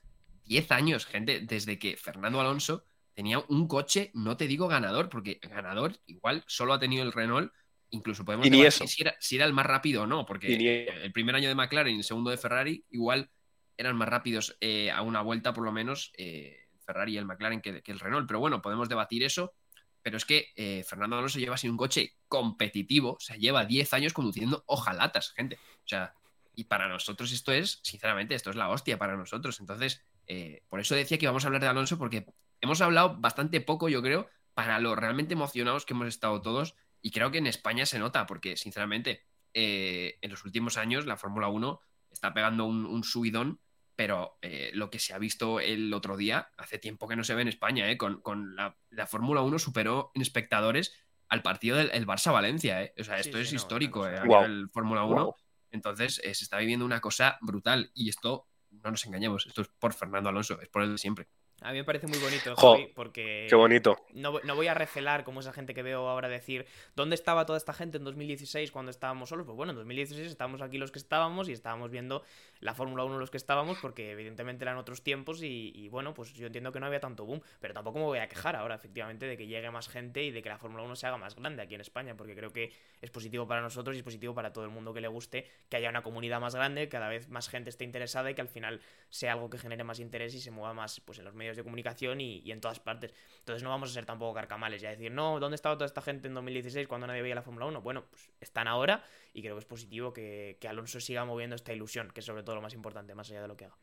[0.46, 5.38] 10 años, gente, desde que Fernando Alonso tenía un coche, no te digo ganador, porque
[5.42, 7.52] ganador igual solo ha tenido el Renault.
[7.90, 11.34] Incluso podemos decir si era, si era el más rápido o no, porque el primer
[11.34, 13.30] año de McLaren y el segundo de Ferrari igual
[13.76, 17.60] eran más rápidos eh, a una vuelta, por lo menos, eh, Ferrari y el McLaren
[17.60, 18.26] que, que el Renault.
[18.26, 19.54] Pero bueno, podemos debatir eso
[20.02, 23.92] pero es que eh, Fernando Alonso lleva así un coche competitivo, o sea, lleva 10
[23.94, 25.58] años conduciendo hojalatas, gente.
[25.84, 26.14] O sea,
[26.54, 29.60] y para nosotros esto es, sinceramente, esto es la hostia para nosotros.
[29.60, 32.26] Entonces, eh, por eso decía que vamos a hablar de Alonso, porque
[32.60, 36.74] hemos hablado bastante poco, yo creo, para lo realmente emocionados que hemos estado todos.
[37.02, 39.24] Y creo que en España se nota, porque sinceramente,
[39.54, 41.80] eh, en los últimos años la Fórmula 1
[42.10, 43.60] está pegando un, subidón,
[44.00, 47.34] pero eh, lo que se ha visto el otro día, hace tiempo que no se
[47.34, 48.74] ve en España, eh, con, la,
[49.06, 50.94] Fórmula 1 superó en espectadores
[51.28, 52.94] al partido del Barça-Valencia.
[52.98, 55.36] O sea, esto es histórico el Fórmula 1.
[55.72, 59.92] Entonces se está viviendo una cosa brutal y esto, no nos engañemos, esto es por
[59.92, 61.28] Fernando Alonso, es por el de siempre.
[61.62, 62.54] A mí me parece muy bonito,
[62.94, 63.46] porque.
[63.48, 63.98] Qué bonito.
[64.14, 67.74] No, voy a recelar como esa gente que veo ahora decir, ¿dónde estaba toda esta
[67.74, 69.44] gente en 2016 cuando estábamos solos?
[69.44, 72.24] Pues bueno, en 2016 estábamos aquí los que estábamos y estábamos viendo
[72.60, 76.46] la Fórmula 1 los que estábamos, porque evidentemente eran otros tiempos y, bueno, pues yo
[76.46, 79.36] entiendo que no había tanto boom, pero tampoco me voy a quejar ahora, efectivamente, de
[79.36, 81.74] que llegue más gente y de que la Fórmula 1 se haga más grande aquí
[81.74, 84.70] en España, porque creo que es positivo para nosotros y es positivo para todo el
[84.70, 87.84] mundo que le guste que haya una comunidad más grande, cada vez más gente esté
[87.84, 91.00] interesada y que al final sea algo que genere más interés y se mueva más
[91.00, 93.14] pues en los medios de comunicación y, en todas partes.
[93.38, 96.02] Entonces no vamos a ser tampoco carcamales y a decir, no, ¿dónde estaba toda esta
[96.02, 97.80] gente en 2016 cuando nadie veía la Fórmula 1?
[97.82, 101.72] Bueno, pues están ahora y creo que es positivo que, que Alonso siga moviendo esta
[101.72, 103.76] ilusión, que sobre todo lo más importante, más allá de lo que haga.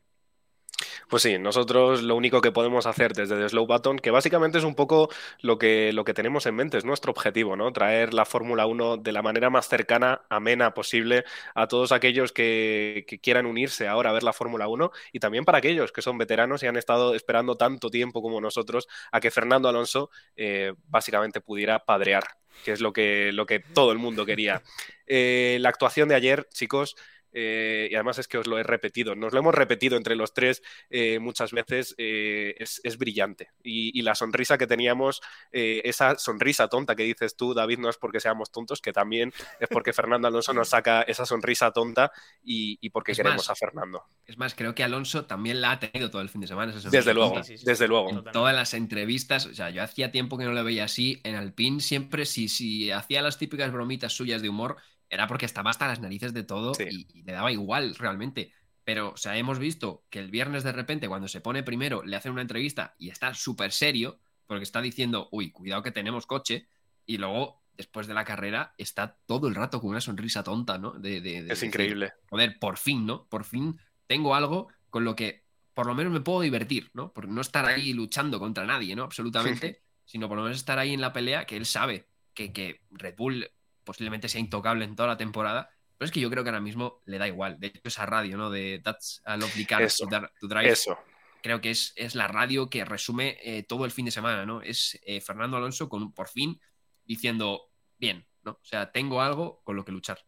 [1.08, 4.64] Pues sí, nosotros lo único que podemos hacer desde The Slow Button, que básicamente es
[4.64, 5.08] un poco
[5.40, 7.72] lo que, lo que tenemos en mente, es nuestro objetivo, ¿no?
[7.72, 13.06] Traer la Fórmula 1 de la manera más cercana, amena posible a todos aquellos que,
[13.22, 16.62] quieran unirse ahora a ver la Fórmula 1 y también para aquellos que son veteranos
[16.62, 21.86] y han estado esperando tanto tiempo como nosotros a que Fernando Alonso eh, básicamente pudiera
[21.86, 22.24] padrear,
[22.64, 24.62] que es lo que, lo que todo el mundo quería.
[25.10, 26.94] Eh, la actuación de ayer, chicos,
[27.32, 30.32] eh, y además es que os lo he repetido, nos lo hemos repetido entre los
[30.32, 33.50] tres eh, muchas veces, eh, es, brillante.
[33.62, 35.20] Y, la sonrisa que teníamos,
[35.52, 39.68] esa sonrisa tonta que dices tú, David, no es porque seamos tontos, que también es
[39.68, 42.10] porque Fernando Alonso nos saca esa sonrisa tonta
[42.42, 44.04] y, porque queremos a Fernando.
[44.24, 46.72] Es más, creo que Alonso también la ha tenido todo el fin de semana.
[46.72, 48.10] desde luego, desde luego.
[48.10, 51.34] En todas las entrevistas, o sea, yo hacía tiempo que no lo veía así, en
[51.34, 54.76] Alpine siempre, si, si hacía las típicas bromitas suyas de humor,
[55.10, 58.52] era porque estaba hasta las narices de todo y, le daba igual realmente.
[58.84, 62.16] Pero, o sea, hemos visto que el viernes de repente, cuando se pone primero, le
[62.16, 66.68] hacen una entrevista y está súper serio, porque está diciendo, uy, cuidado que tenemos coche,
[67.04, 70.92] y luego, después de la carrera, está todo el rato con una sonrisa tonta, ¿no?
[70.92, 72.12] De, es increíble.
[72.30, 73.26] Joder, por fin, ¿no?
[73.26, 75.44] Por fin tengo algo con lo que
[75.74, 77.12] por lo menos me puedo divertir, ¿no?
[77.12, 79.04] Por no estar ahí luchando contra nadie, ¿no?
[79.04, 82.80] Absolutamente, sino por lo menos estar ahí en la pelea que él sabe que, que
[82.90, 83.48] Red Bull
[83.88, 85.70] posiblemente sea intocable en toda la temporada.
[85.96, 87.58] Pero es que yo creo que ahora mismo le da igual.
[87.58, 88.50] De hecho, esa radio, ¿no?
[88.50, 90.68] De That's a Lovely Car to, Drive.
[90.68, 90.98] Eso.
[91.42, 94.60] Creo que es, es la radio que resume eh, todo el fin de semana, ¿no?
[94.60, 96.60] Es eh, Fernando Alonso con por fin
[97.06, 98.52] diciendo, bien, ¿no?
[98.52, 100.18] O sea, tengo algo con lo que luchar.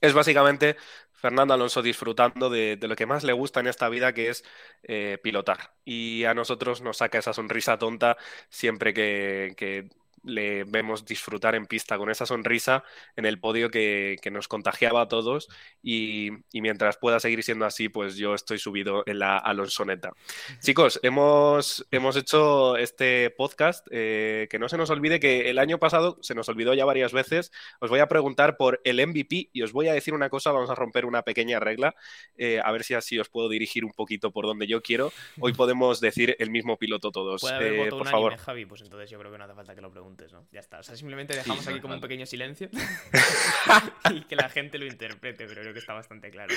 [0.00, 0.76] Es básicamente
[1.12, 4.44] Fernando Alonso disfrutando de, lo que más le gusta en esta vida, que es
[4.82, 5.76] eh, pilotar.
[5.84, 8.16] Y a nosotros nos saca esa sonrisa tonta
[8.48, 9.88] siempre que, que
[10.24, 12.84] le vemos disfrutar en pista con esa sonrisa
[13.16, 15.48] en el podio que, nos contagiaba a todos
[15.82, 20.12] y, mientras pueda seguir siendo así, pues yo estoy subido en la Alonsoneta.
[20.60, 25.78] Chicos, hemos, hemos hecho este podcast, eh, que no se nos olvide que el año
[25.78, 29.62] pasado se nos olvidó ya varias veces, os voy a preguntar por el MVP y
[29.62, 31.94] os voy a decir una cosa, vamos a romper una pequeña regla,
[32.36, 35.12] eh, a ver si así os puedo dirigir un poquito por donde yo quiero.
[35.40, 37.42] Hoy podemos decir el mismo piloto todos.
[37.42, 38.36] ¿Puede eh, por favor.
[38.36, 40.13] Javi, pues entonces yo creo que no hace falta que lo pregunte.
[40.52, 40.78] Ya está.
[40.78, 42.68] O sea, simplemente dejamos aquí como un pequeño silencio
[44.10, 46.54] y que la gente lo interprete, pero creo que está bastante claro.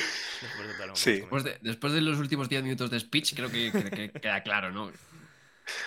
[1.06, 4.92] Después de, después de, los últimos 10 minutos de speech, creo que, queda claro, ¿no?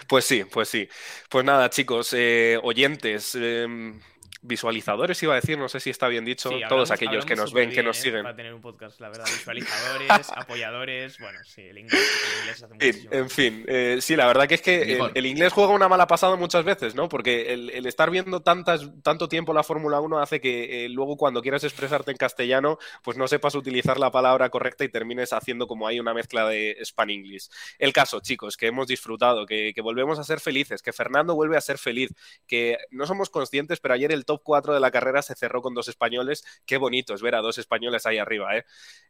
[0.07, 0.89] Pues sí, pues sí.
[1.29, 4.01] Pues nada, chicos, eh, oyentes, em,
[4.43, 7.71] visualizadores, iba a decir, no sé si está bien dicho, todos aquellos que nos ven,
[7.71, 8.03] que nos ¿eh?
[8.03, 8.23] siguen.
[8.23, 12.01] Para tener un podcast, la verdad, visualizadores, apoyadores, bueno, sí, el inglés,
[12.49, 13.09] hace.
[13.11, 16.37] En fin, eh, sí, la verdad que es que el, inglés juega una mala pasada
[16.37, 17.09] muchas veces, ¿no?
[17.09, 21.43] Porque el, estar viendo tantas, tanto tiempo la Fórmula 1 hace que eh, luego cuando
[21.43, 25.87] quieras expresarte en castellano, pues no sepas utilizar la palabra correcta y termines haciendo como
[25.87, 27.51] hay una mezcla de Span-English.
[27.79, 31.59] El caso, chicos, que hemos disfrutado, que, que volvemos a ser felices, que Fernando vuelve
[31.59, 32.11] a ser feliz,
[32.47, 35.75] que no somos conscientes, pero ayer el top 4 de la carrera se cerró con
[35.75, 36.45] dos españoles.
[36.65, 38.57] Qué bonito es ver a dos españoles ahí arriba.
[38.57, 38.65] ¿eh?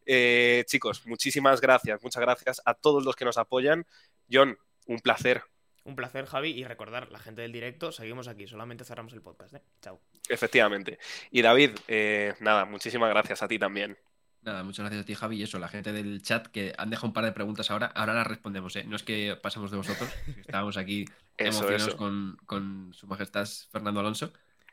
[0.06, 0.64] ¿eh?
[0.66, 2.02] chicos, muchísimas gracias.
[2.02, 3.86] Muchas gracias a todos los que nos apoyan.
[4.32, 4.56] John,
[4.86, 5.42] un placer.
[5.84, 9.54] Un placer, Javi, y recordar, la gente del directo, seguimos aquí, solamente cerramos el podcast.
[9.54, 9.62] ¿eh?
[9.82, 10.00] Chao.
[10.28, 10.98] Efectivamente.
[11.30, 13.98] Y David, eh, nada, muchísimas gracias a ti también.
[14.42, 15.36] Nada, muchas gracias a ti, Javi.
[15.36, 18.14] Y eso, la gente del chat que han dejado un par de preguntas ahora, ahora
[18.14, 18.74] las respondemos.
[18.76, 18.84] ¿eh?
[18.84, 20.08] No es que pasemos de vosotros,
[20.40, 21.04] estábamos aquí
[21.36, 24.32] emocionados Con, con, su majestad Fernando Alonso.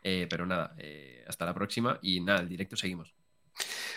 [0.09, 3.13] Eh, pero nada, eh, hasta la próxima y nada, el directo seguimos.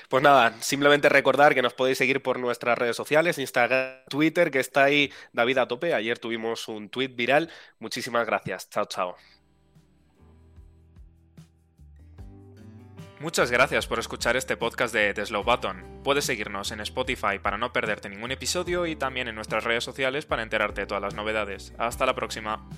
[0.08, 4.58] Pues nada, simplemente recordar que nos podéis seguir por nuestras redes sociales, Instagram, Twitter, que
[4.58, 5.94] está ahí David a tope.
[5.94, 7.48] Ayer tuvimos un tweet viral.
[7.78, 8.68] Muchísimas gracias.
[8.70, 9.14] Chao, chao.
[13.20, 16.00] Muchas gracias por escuchar este podcast de The Slow Button.
[16.02, 20.26] Puedes seguirnos en Spotify para no perderte ningún episodio y también en nuestras redes sociales
[20.26, 21.72] para enterarte de todas las novedades.
[21.78, 22.68] Hasta la próxima.